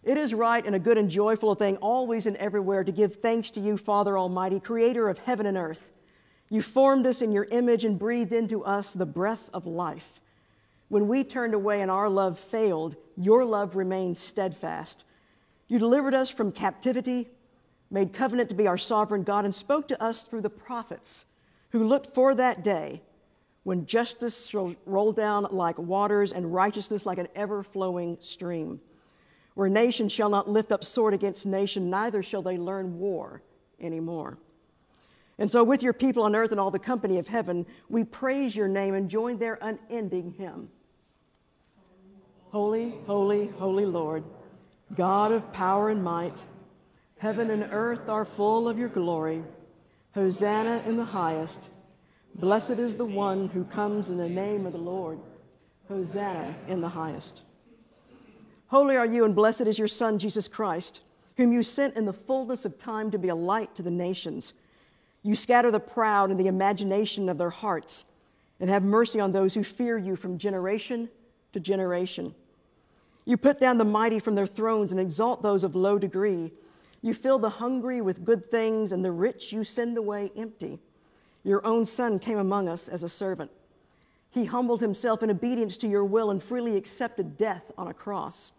It 0.03 0.17
is 0.17 0.33
right 0.33 0.65
and 0.65 0.75
a 0.75 0.79
good 0.79 0.97
and 0.97 1.11
joyful 1.11 1.53
thing, 1.53 1.77
always 1.77 2.25
and 2.25 2.35
everywhere, 2.37 2.83
to 2.83 2.91
give 2.91 3.15
thanks 3.15 3.51
to 3.51 3.59
you, 3.59 3.77
Father 3.77 4.17
Almighty, 4.17 4.59
creator 4.59 5.07
of 5.09 5.19
heaven 5.19 5.45
and 5.45 5.57
earth. 5.57 5.91
You 6.49 6.61
formed 6.63 7.05
us 7.05 7.21
in 7.21 7.31
your 7.31 7.45
image 7.45 7.85
and 7.85 7.99
breathed 7.99 8.33
into 8.33 8.63
us 8.65 8.93
the 8.93 9.05
breath 9.05 9.49
of 9.53 9.67
life. 9.67 10.19
When 10.89 11.07
we 11.07 11.23
turned 11.23 11.53
away 11.53 11.81
and 11.81 11.91
our 11.91 12.09
love 12.09 12.39
failed, 12.39 12.95
your 13.15 13.45
love 13.45 13.75
remained 13.75 14.17
steadfast. 14.17 15.05
You 15.67 15.77
delivered 15.77 16.15
us 16.15 16.29
from 16.29 16.51
captivity, 16.51 17.27
made 17.91 18.11
covenant 18.11 18.49
to 18.49 18.55
be 18.55 18.67
our 18.67 18.79
sovereign 18.79 19.23
God, 19.23 19.45
and 19.45 19.53
spoke 19.53 19.87
to 19.89 20.03
us 20.03 20.23
through 20.23 20.41
the 20.41 20.49
prophets 20.49 21.25
who 21.69 21.83
looked 21.83 22.13
for 22.15 22.33
that 22.35 22.63
day 22.63 23.01
when 23.63 23.85
justice 23.85 24.47
shall 24.47 24.75
roll 24.87 25.11
down 25.11 25.47
like 25.51 25.77
waters 25.77 26.31
and 26.31 26.53
righteousness 26.53 27.05
like 27.05 27.19
an 27.19 27.27
ever 27.35 27.61
flowing 27.61 28.17
stream 28.19 28.81
where 29.53 29.69
nation 29.69 30.09
shall 30.09 30.29
not 30.29 30.49
lift 30.49 30.71
up 30.71 30.83
sword 30.83 31.13
against 31.13 31.45
nation, 31.45 31.89
neither 31.89 32.23
shall 32.23 32.41
they 32.41 32.57
learn 32.57 32.99
war 32.99 33.41
anymore. 33.79 34.37
And 35.37 35.49
so, 35.49 35.63
with 35.63 35.81
your 35.81 35.93
people 35.93 36.23
on 36.23 36.35
earth 36.35 36.51
and 36.51 36.59
all 36.59 36.71
the 36.71 36.79
company 36.79 37.17
of 37.17 37.27
heaven, 37.27 37.65
we 37.89 38.03
praise 38.03 38.55
your 38.55 38.67
name 38.67 38.93
and 38.93 39.09
join 39.09 39.37
their 39.37 39.57
unending 39.61 40.35
hymn. 40.37 40.69
Holy, 42.51 42.93
holy, 43.07 43.47
holy 43.47 43.85
Lord, 43.85 44.23
God 44.95 45.31
of 45.31 45.51
power 45.53 45.89
and 45.89 46.03
might, 46.03 46.43
heaven 47.17 47.49
and 47.49 47.67
earth 47.71 48.09
are 48.09 48.25
full 48.25 48.67
of 48.67 48.77
your 48.77 48.89
glory. 48.89 49.43
Hosanna 50.13 50.83
in 50.85 50.97
the 50.97 51.05
highest. 51.05 51.69
Blessed 52.35 52.71
is 52.71 52.95
the 52.95 53.05
one 53.05 53.47
who 53.47 53.63
comes 53.63 54.09
in 54.09 54.17
the 54.17 54.29
name 54.29 54.65
of 54.65 54.73
the 54.73 54.77
Lord. 54.77 55.19
Hosanna 55.87 56.53
in 56.67 56.81
the 56.81 56.89
highest. 56.89 57.41
Holy 58.71 58.95
are 58.95 59.05
you, 59.05 59.25
and 59.25 59.35
blessed 59.35 59.63
is 59.63 59.77
your 59.77 59.89
Son, 59.89 60.17
Jesus 60.17 60.47
Christ, 60.47 61.01
whom 61.35 61.51
you 61.51 61.61
sent 61.61 61.97
in 61.97 62.05
the 62.05 62.13
fullness 62.13 62.63
of 62.63 62.77
time 62.77 63.11
to 63.11 63.19
be 63.19 63.27
a 63.27 63.35
light 63.35 63.75
to 63.75 63.81
the 63.81 63.91
nations. 63.91 64.53
You 65.23 65.35
scatter 65.35 65.71
the 65.71 65.79
proud 65.81 66.31
in 66.31 66.37
the 66.37 66.47
imagination 66.47 67.27
of 67.27 67.37
their 67.37 67.49
hearts, 67.49 68.05
and 68.61 68.69
have 68.69 68.81
mercy 68.81 69.19
on 69.19 69.33
those 69.33 69.53
who 69.53 69.65
fear 69.65 69.97
you 69.97 70.15
from 70.15 70.37
generation 70.37 71.09
to 71.51 71.59
generation. 71.59 72.33
You 73.25 73.35
put 73.35 73.59
down 73.59 73.77
the 73.77 73.83
mighty 73.83 74.19
from 74.19 74.35
their 74.35 74.47
thrones 74.47 74.93
and 74.93 75.01
exalt 75.01 75.43
those 75.43 75.65
of 75.65 75.75
low 75.75 75.99
degree. 75.99 76.53
You 77.01 77.13
fill 77.13 77.39
the 77.39 77.49
hungry 77.49 77.99
with 77.99 78.23
good 78.23 78.49
things, 78.49 78.93
and 78.93 79.03
the 79.03 79.11
rich 79.11 79.51
you 79.51 79.65
send 79.65 79.97
away 79.97 80.31
empty. 80.37 80.79
Your 81.43 81.59
own 81.67 81.85
Son 81.85 82.19
came 82.19 82.37
among 82.37 82.69
us 82.69 82.87
as 82.87 83.03
a 83.03 83.09
servant. 83.09 83.51
He 84.29 84.45
humbled 84.45 84.79
himself 84.79 85.23
in 85.23 85.29
obedience 85.29 85.75
to 85.75 85.89
your 85.89 86.05
will 86.05 86.31
and 86.31 86.41
freely 86.41 86.77
accepted 86.77 87.35
death 87.35 87.69
on 87.77 87.89
a 87.89 87.93
cross. 87.93 88.53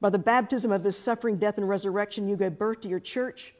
By 0.00 0.10
the 0.10 0.18
baptism 0.18 0.72
of 0.72 0.84
his 0.84 0.98
suffering, 0.98 1.38
death, 1.38 1.56
and 1.56 1.68
resurrection, 1.68 2.28
you 2.28 2.36
gave 2.36 2.58
birth 2.58 2.82
to 2.82 2.88
your 2.88 3.00
church 3.00 3.54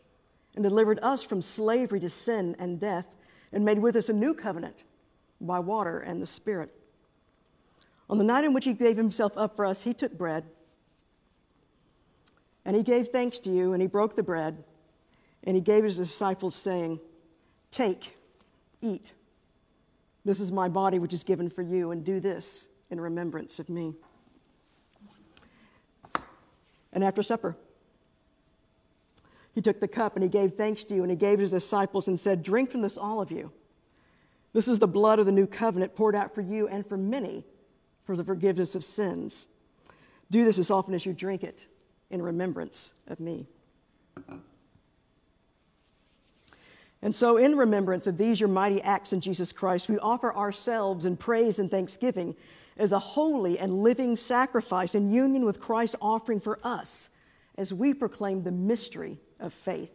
and 0.54 0.62
delivered 0.62 0.98
us 1.02 1.22
from 1.22 1.40
slavery 1.40 2.00
to 2.00 2.08
sin 2.08 2.56
and 2.58 2.80
death, 2.80 3.06
and 3.52 3.64
made 3.64 3.78
with 3.78 3.96
us 3.96 4.08
a 4.08 4.12
new 4.12 4.34
covenant 4.34 4.84
by 5.40 5.58
water 5.58 6.00
and 6.00 6.20
the 6.20 6.26
Spirit. 6.26 6.74
On 8.08 8.18
the 8.18 8.24
night 8.24 8.44
in 8.44 8.52
which 8.52 8.64
he 8.64 8.72
gave 8.72 8.96
himself 8.96 9.32
up 9.36 9.56
for 9.56 9.64
us, 9.64 9.82
he 9.82 9.94
took 9.94 10.16
bread, 10.16 10.44
and 12.64 12.76
he 12.76 12.82
gave 12.82 13.08
thanks 13.08 13.38
to 13.40 13.50
you, 13.50 13.72
and 13.72 13.80
he 13.80 13.88
broke 13.88 14.16
the 14.16 14.22
bread, 14.22 14.62
and 15.44 15.54
he 15.54 15.62
gave 15.62 15.84
his 15.84 15.96
disciples, 15.96 16.54
saying, 16.54 17.00
Take, 17.70 18.16
eat. 18.80 19.12
This 20.24 20.40
is 20.40 20.50
my 20.50 20.68
body, 20.68 20.98
which 20.98 21.14
is 21.14 21.22
given 21.22 21.48
for 21.48 21.62
you, 21.62 21.92
and 21.92 22.04
do 22.04 22.20
this 22.20 22.68
in 22.90 23.00
remembrance 23.00 23.58
of 23.58 23.68
me 23.68 23.94
and 26.96 27.04
after 27.04 27.22
supper. 27.22 27.54
He 29.54 29.60
took 29.60 29.80
the 29.80 29.86
cup 29.86 30.16
and 30.16 30.22
he 30.22 30.30
gave 30.30 30.54
thanks 30.54 30.82
to 30.84 30.94
you 30.94 31.02
and 31.02 31.10
he 31.10 31.16
gave 31.16 31.36
to 31.36 31.42
his 31.42 31.50
disciples 31.50 32.08
and 32.08 32.18
said, 32.18 32.42
Drink 32.42 32.70
from 32.70 32.80
this, 32.80 32.96
all 32.96 33.20
of 33.20 33.30
you. 33.30 33.52
This 34.54 34.66
is 34.66 34.78
the 34.78 34.88
blood 34.88 35.18
of 35.18 35.26
the 35.26 35.32
new 35.32 35.46
covenant 35.46 35.94
poured 35.94 36.16
out 36.16 36.34
for 36.34 36.40
you 36.40 36.66
and 36.68 36.84
for 36.86 36.96
many 36.96 37.44
for 38.04 38.16
the 38.16 38.24
forgiveness 38.24 38.74
of 38.74 38.82
sins. 38.82 39.46
Do 40.30 40.42
this 40.42 40.58
as 40.58 40.70
often 40.70 40.94
as 40.94 41.04
you 41.04 41.12
drink 41.12 41.44
it 41.44 41.66
in 42.08 42.22
remembrance 42.22 42.94
of 43.06 43.20
me. 43.20 43.46
And 47.02 47.14
so, 47.14 47.36
in 47.36 47.56
remembrance 47.56 48.06
of 48.06 48.16
these 48.16 48.40
your 48.40 48.48
mighty 48.48 48.80
acts 48.80 49.12
in 49.12 49.20
Jesus 49.20 49.52
Christ, 49.52 49.90
we 49.90 49.98
offer 49.98 50.34
ourselves 50.34 51.04
in 51.04 51.18
praise 51.18 51.58
and 51.58 51.70
thanksgiving 51.70 52.34
as 52.78 52.92
a 52.92 52.98
holy 52.98 53.58
and 53.58 53.82
living 53.82 54.16
sacrifice 54.16 54.94
in 54.94 55.10
union 55.10 55.44
with 55.44 55.60
Christ's 55.60 55.96
offering 56.00 56.40
for 56.40 56.58
us 56.62 57.10
as 57.56 57.72
we 57.72 57.94
proclaim 57.94 58.42
the 58.42 58.52
mystery 58.52 59.18
of 59.40 59.52
faith. 59.52 59.90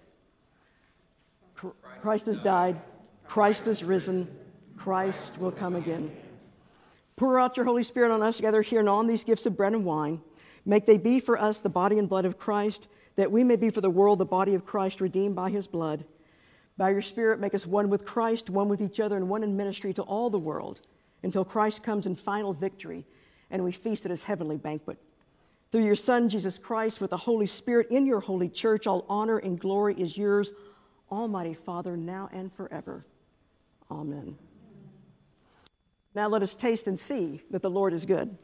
Christ 2.00 2.26
has 2.26 2.40
died, 2.40 2.82
Christ 3.28 3.68
has 3.68 3.84
risen, 3.84 4.28
Christ 4.78 5.38
will 5.38 5.52
come 5.52 5.76
again. 5.76 6.12
Pour 7.16 7.40
out 7.40 7.56
your 7.56 7.68
Holy 7.68 7.84
Spirit 7.84 8.12
on 8.12 8.24
us 8.24 8.38
together 8.38 8.64
here 8.64 8.80
and 8.80 8.90
on 8.90 9.06
these 9.06 9.24
gifts 9.24 9.46
of 9.46 9.56
bread 9.56 9.74
and 9.74 9.86
wine. 9.86 10.22
Make 10.66 10.88
they 10.88 10.98
be 10.98 11.20
for 11.20 11.40
us 11.40 11.62
the 11.62 11.70
body 11.70 12.00
and 12.00 12.10
blood 12.10 12.26
of 12.26 12.40
Christ, 12.40 12.88
that 13.16 13.32
we 13.32 13.44
may 13.44 13.56
be 13.56 13.70
for 13.70 13.82
the 13.82 13.90
world 13.92 14.18
the 14.18 14.26
body 14.26 14.56
of 14.56 14.66
Christ 14.66 15.02
redeemed 15.02 15.36
by 15.36 15.52
his 15.52 15.68
blood. 15.68 16.04
By 16.78 16.90
your 16.90 17.02
Spirit, 17.02 17.40
make 17.40 17.54
us 17.54 17.68
one 17.68 17.90
with 17.90 18.06
Christ, 18.06 18.50
one 18.50 18.70
with 18.70 18.82
each 18.82 19.00
other, 19.00 19.18
and 19.18 19.30
one 19.30 19.44
in 19.44 19.56
ministry 19.56 19.94
to 19.94 20.02
all 20.02 20.32
the 20.32 20.40
world 20.40 20.82
until 21.24 21.46
Christ 21.46 21.84
comes 21.84 22.08
in 22.08 22.16
final 22.16 22.54
victory 22.54 23.06
and 23.50 23.64
we 23.64 23.72
feast 23.72 24.06
at 24.06 24.12
his 24.12 24.24
heavenly 24.24 24.58
banquet. 24.58 24.98
Through 25.72 25.86
your 25.86 25.96
Son, 25.96 26.28
Jesus 26.28 26.58
Christ, 26.58 27.00
with 27.00 27.12
the 27.12 27.18
Holy 27.18 27.48
Spirit 27.48 27.88
in 27.92 28.06
your 28.06 28.20
holy 28.20 28.50
church, 28.50 28.88
all 28.88 29.06
honor 29.08 29.38
and 29.38 29.60
glory 29.60 29.96
is 30.00 30.18
yours, 30.18 30.52
Almighty 31.10 31.54
Father, 31.54 31.96
now 31.96 32.30
and 32.34 32.52
forever. 32.52 33.06
Amen. 33.90 34.38
Now 36.14 36.28
let 36.28 36.42
us 36.42 36.56
taste 36.56 36.88
and 36.88 36.98
see 36.98 37.42
that 37.52 37.62
the 37.62 37.70
Lord 37.70 37.94
is 37.94 38.06
good. 38.06 38.38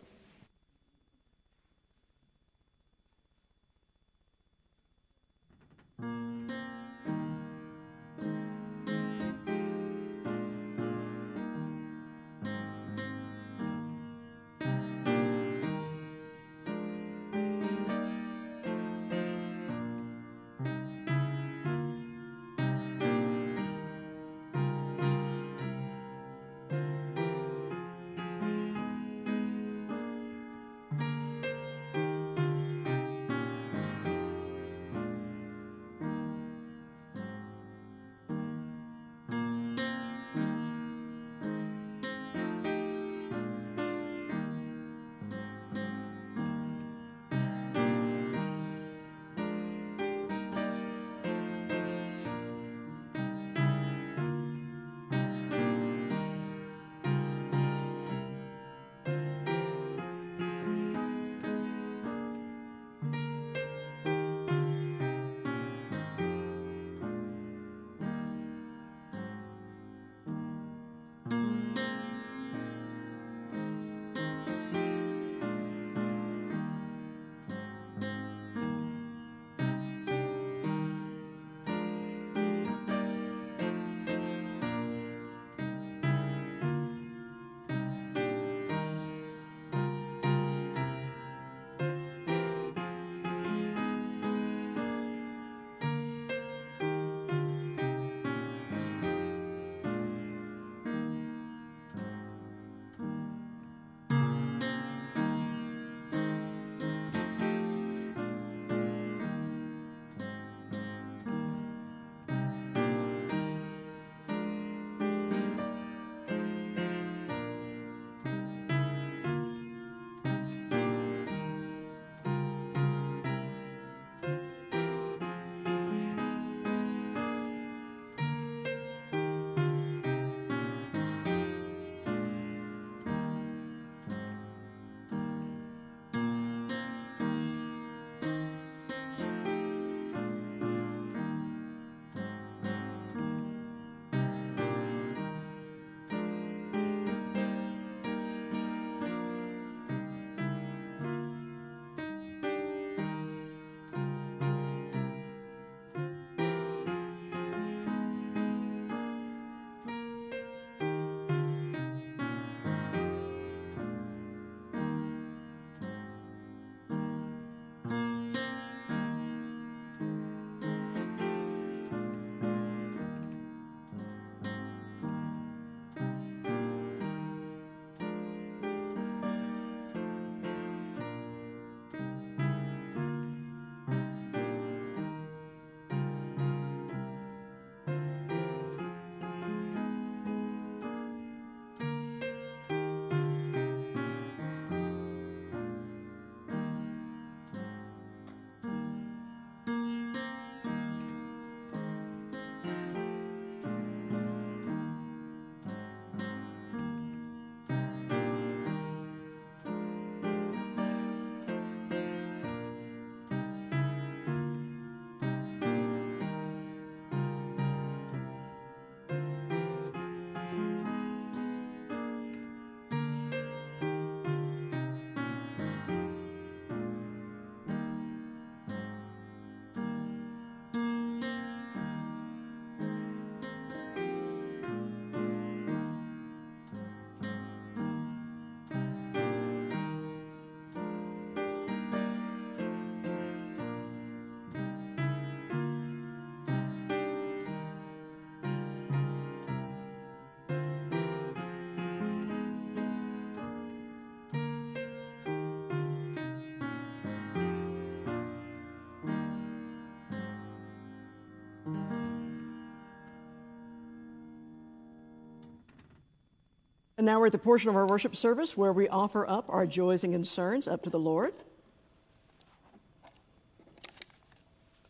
And 266.98 267.06
now 267.06 267.20
we're 267.20 267.28
at 267.28 267.32
the 267.32 267.38
portion 267.38 267.70
of 267.70 267.76
our 267.76 267.86
worship 267.86 268.16
service 268.16 268.58
where 268.58 268.74
we 268.74 268.88
offer 268.88 269.30
up 269.30 269.46
our 269.50 269.68
joys 269.68 270.04
and 270.04 270.12
concerns 270.12 270.68
up 270.68 270.82
to 270.82 270.90
the 270.90 270.98
Lord. 270.98 271.34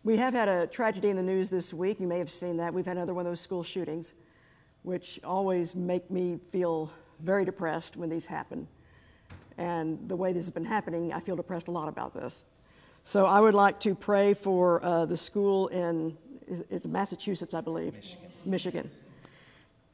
We 0.06 0.16
have 0.16 0.34
had 0.34 0.48
a 0.48 0.68
tragedy 0.68 1.10
in 1.10 1.18
the 1.18 1.24
news 1.24 1.50
this 1.50 1.74
week. 1.74 2.00
You 2.00 2.08
may 2.08 2.18
have 2.20 2.32
seen 2.32 2.56
that. 2.58 2.74
We've 2.74 2.86
had 2.86 2.96
another 2.96 3.14
one 3.14 3.26
of 3.26 3.32
those 3.32 3.42
school 3.42 3.62
shootings, 3.62 4.14
which 4.84 5.20
always 5.26 5.76
make 5.76 6.10
me 6.10 6.40
feel 6.50 6.90
very 7.20 7.44
depressed 7.44 7.98
when 7.98 8.10
these 8.10 8.26
happen. 8.26 8.70
And 9.58 10.08
the 10.08 10.16
way 10.16 10.32
this 10.32 10.46
has 10.46 10.52
been 10.52 10.64
happening, 10.64 11.12
I 11.12 11.20
feel 11.20 11.36
depressed 11.36 11.68
a 11.68 11.72
lot 11.72 11.90
about 11.90 12.14
this. 12.14 12.46
So 13.04 13.26
I 13.26 13.42
would 13.42 13.54
like 13.54 13.82
to 13.82 13.96
pray 13.96 14.34
for 14.34 14.82
uh, 14.82 15.06
the 15.06 15.18
school 15.18 15.68
in 15.68 16.18
it's 16.70 16.86
Massachusetts, 16.86 17.54
I 17.54 17.60
believe. 17.60 17.94
Michigan. 17.94 18.32
Michigan. 18.46 18.92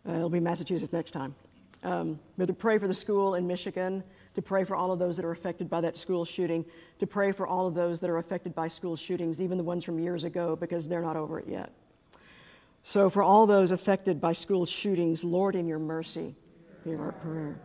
Uh, 0.08 0.14
it'll 0.14 0.30
be 0.30 0.40
Massachusetts 0.40 0.94
next 0.94 1.10
time. 1.10 1.34
Um, 1.84 2.18
but 2.38 2.46
to 2.48 2.54
pray 2.54 2.78
for 2.78 2.88
the 2.88 2.94
school 2.94 3.36
in 3.36 3.46
Michigan, 3.46 4.04
to 4.36 4.42
pray 4.42 4.64
for 4.64 4.76
all 4.76 4.92
of 4.92 5.00
those 5.00 5.18
that 5.18 5.26
are 5.26 5.32
affected 5.32 5.70
by 5.70 5.82
that 5.82 5.98
school 5.98 6.24
shooting, 6.24 6.66
to 7.00 7.06
pray 7.06 7.34
for 7.34 7.46
all 7.46 7.68
of 7.68 7.76
those 7.76 8.00
that 8.00 8.10
are 8.10 8.18
affected 8.18 8.56
by 8.56 8.70
school 8.70 8.96
shootings, 8.96 9.42
even 9.42 9.58
the 9.58 9.64
ones 9.64 9.84
from 9.84 10.00
years 10.00 10.24
ago, 10.24 10.56
because 10.56 10.88
they're 10.88 11.02
not 11.02 11.18
over 11.18 11.40
it 11.40 11.48
yet. 11.48 11.72
So, 12.84 13.10
for 13.10 13.22
all 13.22 13.46
those 13.46 13.72
affected 13.72 14.22
by 14.22 14.34
school 14.34 14.66
shootings, 14.66 15.24
Lord, 15.24 15.56
in 15.56 15.68
your 15.68 15.80
mercy, 15.80 16.36
hear 16.84 17.02
our 17.02 17.12
prayer. 17.12 17.60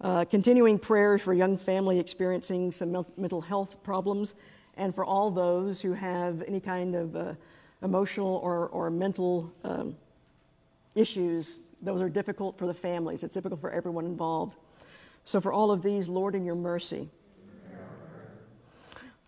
Uh, 0.00 0.24
continuing 0.24 0.78
prayers 0.78 1.22
for 1.22 1.32
young 1.32 1.56
family 1.56 2.00
experiencing 2.00 2.72
some 2.72 3.06
mental 3.16 3.40
health 3.40 3.82
problems, 3.82 4.34
and 4.76 4.94
for 4.94 5.04
all 5.04 5.30
those 5.30 5.80
who 5.80 5.92
have 5.92 6.42
any 6.48 6.60
kind 6.60 6.94
of 6.94 7.14
uh, 7.14 7.34
emotional 7.82 8.36
or, 8.42 8.68
or 8.68 8.90
mental 8.90 9.52
um, 9.64 9.96
issues 10.94 11.58
those 11.82 12.00
are 12.00 12.08
difficult 12.08 12.56
for 12.56 12.66
the 12.66 12.74
families. 12.74 13.24
It's 13.24 13.34
difficult 13.34 13.60
for 13.60 13.70
everyone 13.70 14.06
involved. 14.06 14.56
So, 15.24 15.40
for 15.40 15.52
all 15.52 15.70
of 15.70 15.82
these, 15.82 16.08
Lord, 16.08 16.34
in 16.34 16.44
your 16.44 16.54
mercy. 16.54 17.08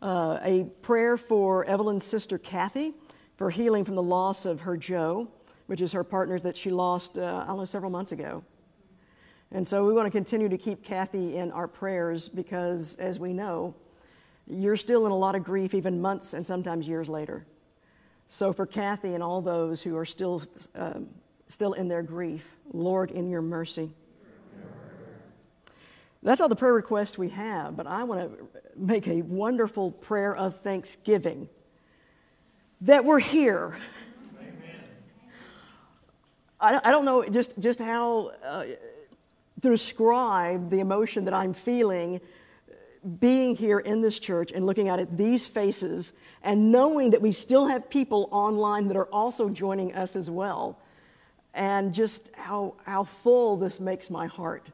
Uh, 0.00 0.38
a 0.42 0.64
prayer 0.82 1.16
for 1.16 1.64
Evelyn's 1.64 2.04
sister 2.04 2.36
Kathy 2.36 2.92
for 3.36 3.48
healing 3.50 3.84
from 3.84 3.94
the 3.94 4.02
loss 4.02 4.44
of 4.44 4.60
her 4.60 4.76
Joe, 4.76 5.28
which 5.66 5.80
is 5.80 5.92
her 5.92 6.04
partner 6.04 6.38
that 6.40 6.56
she 6.56 6.70
lost, 6.70 7.18
uh, 7.18 7.42
I 7.42 7.46
don't 7.46 7.56
know, 7.56 7.64
several 7.64 7.90
months 7.90 8.12
ago. 8.12 8.44
And 9.50 9.66
so 9.66 9.86
we 9.86 9.92
want 9.92 10.06
to 10.06 10.10
continue 10.10 10.48
to 10.48 10.58
keep 10.58 10.84
Kathy 10.84 11.36
in 11.36 11.50
our 11.52 11.66
prayers 11.66 12.28
because, 12.28 12.96
as 12.96 13.18
we 13.18 13.32
know, 13.32 13.74
you're 14.46 14.76
still 14.76 15.06
in 15.06 15.12
a 15.12 15.16
lot 15.16 15.34
of 15.34 15.42
grief 15.42 15.74
even 15.74 16.00
months 16.00 16.34
and 16.34 16.46
sometimes 16.46 16.86
years 16.86 17.08
later. 17.08 17.46
So, 18.28 18.52
for 18.52 18.66
Kathy 18.66 19.14
and 19.14 19.22
all 19.22 19.40
those 19.40 19.82
who 19.82 19.96
are 19.96 20.04
still 20.04 20.42
um, 20.74 21.08
still 21.48 21.72
in 21.74 21.88
their 21.88 22.02
grief. 22.02 22.56
Lord, 22.72 23.10
in 23.10 23.28
your 23.28 23.42
mercy. 23.42 23.90
That's 26.22 26.40
all 26.40 26.48
the 26.48 26.56
prayer 26.56 26.72
requests 26.72 27.18
we 27.18 27.28
have, 27.28 27.76
but 27.76 27.86
I 27.86 28.02
want 28.04 28.20
to 28.20 28.48
make 28.76 29.06
a 29.08 29.20
wonderful 29.20 29.90
prayer 29.90 30.34
of 30.34 30.58
thanksgiving 30.60 31.50
that 32.80 33.04
we're 33.04 33.18
here. 33.18 33.76
I, 36.58 36.80
I 36.82 36.90
don't 36.90 37.04
know 37.04 37.28
just, 37.28 37.58
just 37.58 37.78
how 37.78 38.32
uh, 38.42 38.64
to 38.64 39.70
describe 39.70 40.70
the 40.70 40.80
emotion 40.80 41.26
that 41.26 41.34
I'm 41.34 41.52
feeling 41.52 42.22
being 43.20 43.54
here 43.54 43.80
in 43.80 44.00
this 44.00 44.18
church 44.18 44.50
and 44.52 44.64
looking 44.64 44.88
out 44.88 44.98
at 44.98 45.18
these 45.18 45.44
faces, 45.44 46.14
and 46.42 46.72
knowing 46.72 47.10
that 47.10 47.20
we 47.20 47.32
still 47.32 47.66
have 47.66 47.90
people 47.90 48.30
online 48.32 48.88
that 48.88 48.96
are 48.96 49.08
also 49.12 49.50
joining 49.50 49.94
us 49.94 50.16
as 50.16 50.30
well 50.30 50.78
and 51.54 51.94
just 51.94 52.30
how, 52.34 52.74
how 52.84 53.04
full 53.04 53.56
this 53.56 53.80
makes 53.80 54.10
my 54.10 54.26
heart, 54.26 54.70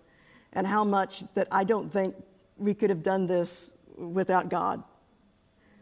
and 0.52 0.66
how 0.66 0.82
much 0.82 1.22
that 1.34 1.46
I 1.52 1.64
don't 1.64 1.92
think 1.92 2.14
we 2.56 2.74
could 2.74 2.90
have 2.90 3.02
done 3.02 3.26
this 3.26 3.72
without 3.96 4.48
God. 4.48 4.82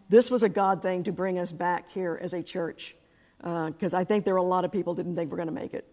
This 0.09 0.31
was 0.31 0.43
a 0.43 0.49
God 0.49 0.83
thing 0.83 1.05
to 1.05 1.13
bring 1.13 1.39
us 1.39 1.53
back 1.53 1.91
here 1.91 2.19
as 2.21 2.33
a 2.33 2.43
church, 2.43 2.97
because 3.39 3.95
uh, 3.95 3.99
I 3.99 4.05
think 4.05 4.25
there 4.25 4.35
were 4.35 4.39
a 4.39 4.43
lot 4.43 4.65
of 4.65 4.73
people 4.73 4.95
didn't 4.95 5.15
think 5.15 5.31
we're 5.31 5.37
going 5.37 5.49
to 5.49 5.55
make 5.55 5.75
it. 5.75 5.87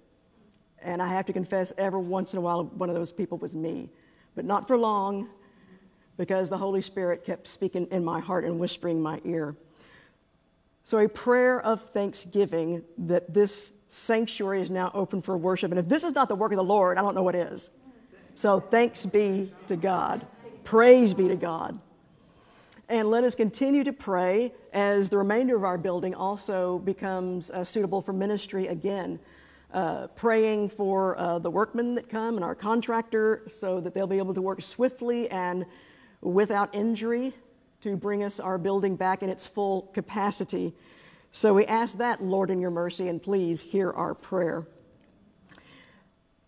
And 0.81 1.01
I 1.01 1.07
have 1.07 1.25
to 1.25 1.33
confess, 1.33 1.73
every 1.77 1.99
once 1.99 2.33
in 2.33 2.37
a 2.37 2.41
while, 2.41 2.65
one 2.65 2.89
of 2.89 2.95
those 2.95 3.11
people 3.11 3.37
was 3.37 3.55
me, 3.55 3.89
but 4.35 4.45
not 4.45 4.67
for 4.67 4.77
long, 4.77 5.29
because 6.17 6.49
the 6.49 6.57
Holy 6.57 6.81
Spirit 6.81 7.25
kept 7.25 7.47
speaking 7.47 7.87
in 7.91 8.03
my 8.03 8.19
heart 8.19 8.45
and 8.45 8.59
whispering 8.59 9.01
my 9.01 9.19
ear. 9.25 9.55
So, 10.83 10.99
a 10.99 11.09
prayer 11.09 11.61
of 11.61 11.89
thanksgiving 11.89 12.83
that 12.99 13.33
this 13.33 13.73
sanctuary 13.89 14.61
is 14.61 14.69
now 14.69 14.91
open 14.93 15.21
for 15.21 15.37
worship. 15.37 15.71
And 15.71 15.79
if 15.79 15.87
this 15.87 16.03
is 16.03 16.13
not 16.13 16.29
the 16.29 16.35
work 16.35 16.51
of 16.51 16.57
the 16.57 16.63
Lord, 16.63 16.97
I 16.97 17.01
don't 17.01 17.15
know 17.15 17.23
what 17.23 17.35
is. 17.35 17.71
So, 18.35 18.59
thanks 18.59 19.05
be 19.05 19.53
to 19.67 19.75
God. 19.75 20.25
Praise 20.63 21.13
be 21.13 21.27
to 21.27 21.35
God. 21.35 21.79
And 22.89 23.09
let 23.09 23.23
us 23.23 23.33
continue 23.33 23.83
to 23.83 23.93
pray 23.93 24.53
as 24.73 25.09
the 25.09 25.17
remainder 25.17 25.55
of 25.55 25.63
our 25.63 25.77
building 25.77 26.13
also 26.13 26.79
becomes 26.79 27.49
uh, 27.49 27.63
suitable 27.63 28.01
for 28.01 28.13
ministry 28.13 28.67
again. 28.67 29.19
Uh, 29.73 30.07
praying 30.07 30.69
for 30.69 31.17
uh, 31.17 31.39
the 31.39 31.49
workmen 31.49 31.95
that 31.95 32.07
come 32.07 32.35
and 32.35 32.45
our 32.45 32.55
contractor 32.55 33.43
so 33.49 33.81
that 33.81 33.93
they'll 33.93 34.07
be 34.07 34.17
able 34.17 34.33
to 34.33 34.41
work 34.41 34.61
swiftly 34.61 35.29
and 35.31 35.65
without 36.21 36.73
injury 36.73 37.33
to 37.81 37.97
bring 37.97 38.23
us 38.23 38.39
our 38.39 38.57
building 38.57 38.95
back 38.95 39.21
in 39.21 39.29
its 39.29 39.45
full 39.45 39.83
capacity. 39.93 40.73
So 41.35 41.53
we 41.53 41.65
ask 41.65 41.97
that, 41.97 42.23
Lord, 42.23 42.49
in 42.49 42.61
your 42.61 42.71
mercy, 42.71 43.09
and 43.09 43.21
please 43.21 43.59
hear 43.59 43.91
our 43.91 44.13
prayer. 44.13 44.65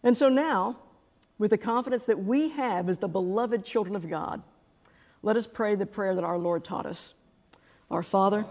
And 0.01 0.17
so 0.17 0.29
now, 0.29 0.77
with 1.37 1.51
the 1.51 1.57
confidence 1.57 2.05
that 2.05 2.23
we 2.23 2.47
have 2.51 2.87
as 2.87 2.97
the 2.97 3.09
beloved 3.09 3.65
children 3.65 3.97
of 3.97 4.09
God, 4.09 4.41
let 5.23 5.35
us 5.35 5.45
pray 5.45 5.75
the 5.75 5.85
prayer 5.85 6.15
that 6.15 6.23
our 6.23 6.37
Lord 6.37 6.63
taught 6.63 6.85
us 6.85 7.13
Our 7.91 8.01
Father, 8.01 8.45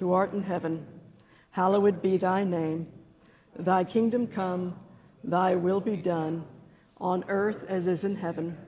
who 0.00 0.12
art 0.12 0.32
in 0.32 0.42
heaven, 0.42 0.84
hallowed 1.52 2.02
be 2.02 2.16
thy 2.16 2.42
name. 2.42 2.88
Thy 3.56 3.84
kingdom 3.84 4.26
come, 4.26 4.74
thy 5.22 5.54
will 5.54 5.80
be 5.80 5.96
done, 5.96 6.44
on 6.96 7.24
earth 7.28 7.64
as 7.68 7.86
is 7.86 8.02
in 8.02 8.16
heaven. 8.16 8.58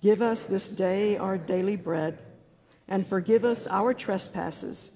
Give 0.00 0.22
us 0.22 0.46
this 0.46 0.70
day 0.70 1.18
our 1.18 1.36
daily 1.36 1.76
bread 1.76 2.18
and 2.88 3.06
forgive 3.06 3.44
us 3.44 3.66
our 3.66 3.92
trespasses, 3.92 4.92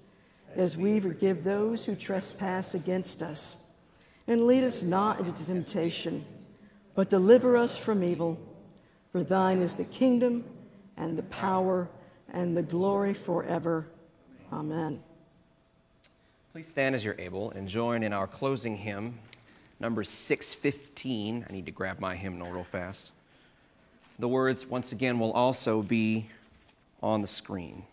as 0.58 0.76
we 0.76 0.98
forgive 0.98 1.44
those 1.44 1.84
who 1.84 1.94
trespass 1.94 2.74
against 2.74 3.22
us. 3.22 3.58
And 4.26 4.44
lead 4.44 4.64
us 4.64 4.82
not 4.82 5.20
into 5.20 5.46
temptation, 5.46 6.24
but 6.94 7.08
deliver 7.08 7.56
us 7.56 7.76
from 7.76 8.02
evil. 8.02 8.38
For 9.12 9.24
thine 9.24 9.62
is 9.62 9.72
the 9.74 9.84
kingdom, 9.84 10.44
and 10.98 11.16
the 11.16 11.22
power, 11.24 11.88
and 12.32 12.56
the 12.56 12.62
glory 12.62 13.14
forever. 13.14 13.86
Amen. 14.52 15.00
Please 16.52 16.66
stand 16.66 16.94
as 16.94 17.04
you're 17.04 17.18
able 17.18 17.52
and 17.52 17.68
join 17.68 18.02
in 18.02 18.12
our 18.12 18.26
closing 18.26 18.76
hymn, 18.76 19.18
number 19.80 20.02
615. 20.02 21.46
I 21.48 21.52
need 21.52 21.66
to 21.66 21.72
grab 21.72 22.00
my 22.00 22.16
hymnal 22.16 22.50
real 22.50 22.64
fast. 22.64 23.12
The 24.18 24.28
words, 24.28 24.66
once 24.66 24.90
again, 24.90 25.20
will 25.20 25.32
also 25.32 25.82
be 25.82 26.28
on 27.00 27.22
the 27.22 27.28
screen. 27.28 27.84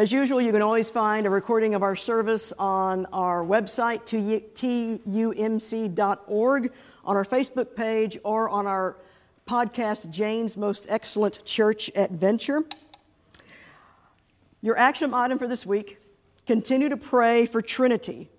As 0.00 0.10
usual, 0.10 0.40
you 0.40 0.50
can 0.50 0.62
always 0.62 0.88
find 0.88 1.26
a 1.26 1.30
recording 1.30 1.74
of 1.74 1.82
our 1.82 1.94
service 1.94 2.54
on 2.58 3.04
our 3.12 3.44
website, 3.44 4.06
tumc.org, 5.74 6.72
on 7.04 7.16
our 7.16 7.24
Facebook 7.26 7.76
page, 7.76 8.16
or 8.24 8.48
on 8.48 8.66
our 8.66 8.96
podcast, 9.46 10.08
Jane's 10.08 10.56
Most 10.56 10.86
Excellent 10.88 11.44
Church 11.44 11.90
Adventure. 11.94 12.64
Your 14.62 14.78
action 14.78 15.12
item 15.12 15.38
for 15.38 15.46
this 15.46 15.66
week 15.66 15.98
continue 16.46 16.88
to 16.88 16.96
pray 16.96 17.44
for 17.44 17.60
Trinity 17.60 18.30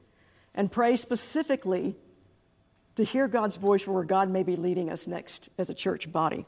and 0.55 0.72
pray 0.72 0.95
specifically 0.95 1.95
to 2.95 3.03
hear 3.03 3.28
God's 3.28 3.57
voice 3.57 3.84
for 3.84 3.91
where 3.91 4.03
God 4.03 4.32
may 4.32 4.41
be 4.41 4.55
leading 4.55 4.89
us 4.89 5.05
next 5.05 5.49
as 5.59 5.70
a 5.70 5.76
church 5.76 6.12
body. 6.12 6.47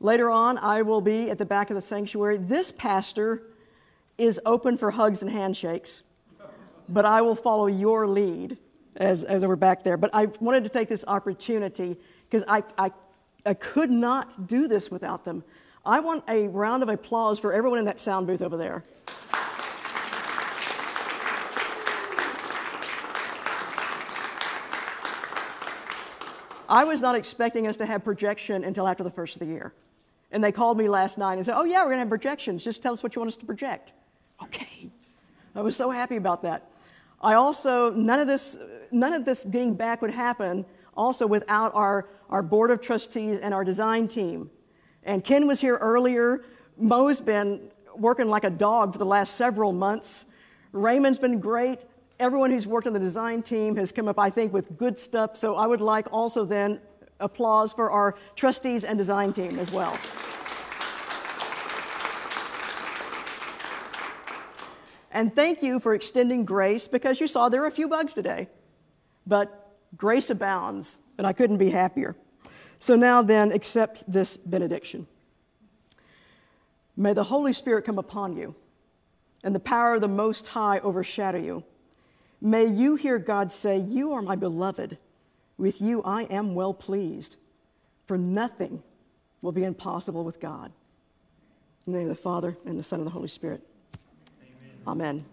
Later 0.00 0.28
on, 0.28 0.58
I 0.58 0.82
will 0.82 1.00
be 1.00 1.30
at 1.30 1.38
the 1.38 1.46
back 1.46 1.70
of 1.70 1.76
the 1.76 1.80
sanctuary. 1.80 2.36
This 2.36 2.70
pastor 2.70 3.44
is 4.20 4.40
open 4.44 4.76
for 4.76 4.90
hugs 4.90 5.22
and 5.22 5.30
handshakes, 5.30 6.02
but 6.88 7.06
I 7.06 7.22
will 7.22 7.34
follow 7.34 7.66
your 7.66 8.06
lead 8.06 8.58
as, 8.96 9.24
as 9.24 9.44
we're 9.44 9.56
back 9.56 9.82
there. 9.82 9.96
But 9.96 10.10
I 10.12 10.26
wanted 10.40 10.62
to 10.64 10.68
take 10.68 10.88
this 10.88 11.04
opportunity 11.08 11.96
because 12.28 12.44
I, 12.46 12.62
I, 12.76 12.90
I 13.46 13.54
could 13.54 13.90
not 13.90 14.46
do 14.46 14.68
this 14.68 14.90
without 14.90 15.24
them. 15.24 15.42
I 15.86 16.00
want 16.00 16.24
a 16.28 16.48
round 16.48 16.82
of 16.82 16.90
applause 16.90 17.38
for 17.38 17.52
everyone 17.52 17.78
in 17.78 17.86
that 17.86 17.98
sound 17.98 18.26
booth 18.26 18.42
over 18.42 18.56
there. 18.56 18.84
I 26.68 26.84
was 26.84 27.00
not 27.00 27.16
expecting 27.16 27.66
us 27.66 27.78
to 27.78 27.86
have 27.86 28.04
projection 28.04 28.62
until 28.62 28.86
after 28.86 29.02
the 29.02 29.10
first 29.10 29.36
of 29.36 29.40
the 29.40 29.46
year. 29.46 29.72
And 30.30 30.44
they 30.44 30.52
called 30.52 30.78
me 30.78 30.88
last 30.88 31.18
night 31.18 31.34
and 31.34 31.44
said, 31.44 31.56
Oh, 31.56 31.64
yeah, 31.64 31.78
we're 31.78 31.86
going 31.86 31.96
to 31.96 32.00
have 32.00 32.08
projections. 32.08 32.62
Just 32.62 32.82
tell 32.82 32.92
us 32.92 33.02
what 33.02 33.16
you 33.16 33.20
want 33.20 33.28
us 33.28 33.36
to 33.38 33.46
project. 33.46 33.92
Okay. 34.42 34.90
I 35.54 35.62
was 35.62 35.76
so 35.76 35.90
happy 35.90 36.16
about 36.16 36.42
that. 36.42 36.70
I 37.20 37.34
also, 37.34 37.90
none 37.90 38.20
of 38.20 38.26
this, 38.26 38.58
none 38.90 39.12
of 39.12 39.24
this 39.24 39.44
getting 39.44 39.74
back 39.74 40.00
would 40.00 40.10
happen 40.10 40.64
also 40.96 41.26
without 41.26 41.74
our, 41.74 42.08
our 42.30 42.42
board 42.42 42.70
of 42.70 42.80
trustees 42.80 43.38
and 43.38 43.52
our 43.52 43.64
design 43.64 44.08
team. 44.08 44.50
And 45.04 45.24
Ken 45.24 45.46
was 45.46 45.60
here 45.60 45.76
earlier. 45.76 46.44
Mo's 46.76 47.20
been 47.20 47.70
working 47.96 48.28
like 48.28 48.44
a 48.44 48.50
dog 48.50 48.92
for 48.92 48.98
the 48.98 49.06
last 49.06 49.34
several 49.34 49.72
months. 49.72 50.26
Raymond's 50.72 51.18
been 51.18 51.40
great 51.40 51.84
everyone 52.20 52.50
who's 52.50 52.66
worked 52.66 52.86
on 52.86 52.92
the 52.92 53.00
design 53.00 53.42
team 53.42 53.74
has 53.74 53.90
come 53.90 54.06
up, 54.06 54.18
I 54.18 54.30
think, 54.30 54.52
with 54.52 54.76
good 54.76 54.98
stuff. 54.98 55.36
So 55.36 55.56
I 55.56 55.66
would 55.66 55.80
like 55.80 56.06
also 56.12 56.44
then 56.44 56.78
applause 57.18 57.72
for 57.72 57.90
our 57.90 58.14
trustees 58.36 58.84
and 58.84 58.96
design 58.98 59.32
team 59.32 59.58
as 59.58 59.72
well. 59.72 59.98
And 65.10 65.34
thank 65.34 65.62
you 65.62 65.80
for 65.80 65.94
extending 65.94 66.44
grace 66.44 66.86
because 66.86 67.20
you 67.20 67.26
saw 67.26 67.48
there 67.48 67.62
were 67.62 67.66
a 67.66 67.72
few 67.72 67.88
bugs 67.88 68.14
today. 68.14 68.48
But 69.26 69.76
grace 69.96 70.30
abounds, 70.30 70.98
and 71.18 71.26
I 71.26 71.32
couldn't 71.32 71.58
be 71.58 71.70
happier. 71.70 72.16
So 72.78 72.94
now 72.94 73.22
then, 73.22 73.52
accept 73.52 74.10
this 74.10 74.36
benediction. 74.36 75.06
May 76.96 77.12
the 77.12 77.24
Holy 77.24 77.52
Spirit 77.52 77.84
come 77.84 77.98
upon 77.98 78.36
you, 78.36 78.54
and 79.42 79.54
the 79.54 79.60
power 79.60 79.94
of 79.94 80.00
the 80.00 80.08
Most 80.08 80.48
High 80.48 80.78
overshadow 80.78 81.38
you. 81.38 81.64
May 82.40 82.66
you 82.66 82.96
hear 82.96 83.18
God 83.18 83.52
say, 83.52 83.78
You 83.78 84.12
are 84.12 84.22
my 84.22 84.36
beloved. 84.36 84.96
With 85.58 85.80
you 85.80 86.02
I 86.02 86.22
am 86.24 86.54
well 86.54 86.72
pleased. 86.72 87.36
For 88.06 88.16
nothing 88.16 88.82
will 89.42 89.52
be 89.52 89.64
impossible 89.64 90.24
with 90.24 90.40
God. 90.40 90.72
In 91.86 91.92
the 91.92 91.98
name 91.98 92.10
of 92.10 92.16
the 92.16 92.22
Father, 92.22 92.56
and 92.64 92.78
the 92.78 92.82
Son, 92.82 93.00
and 93.00 93.06
the 93.06 93.12
Holy 93.12 93.28
Spirit. 93.28 93.62
Amen. 94.90 95.24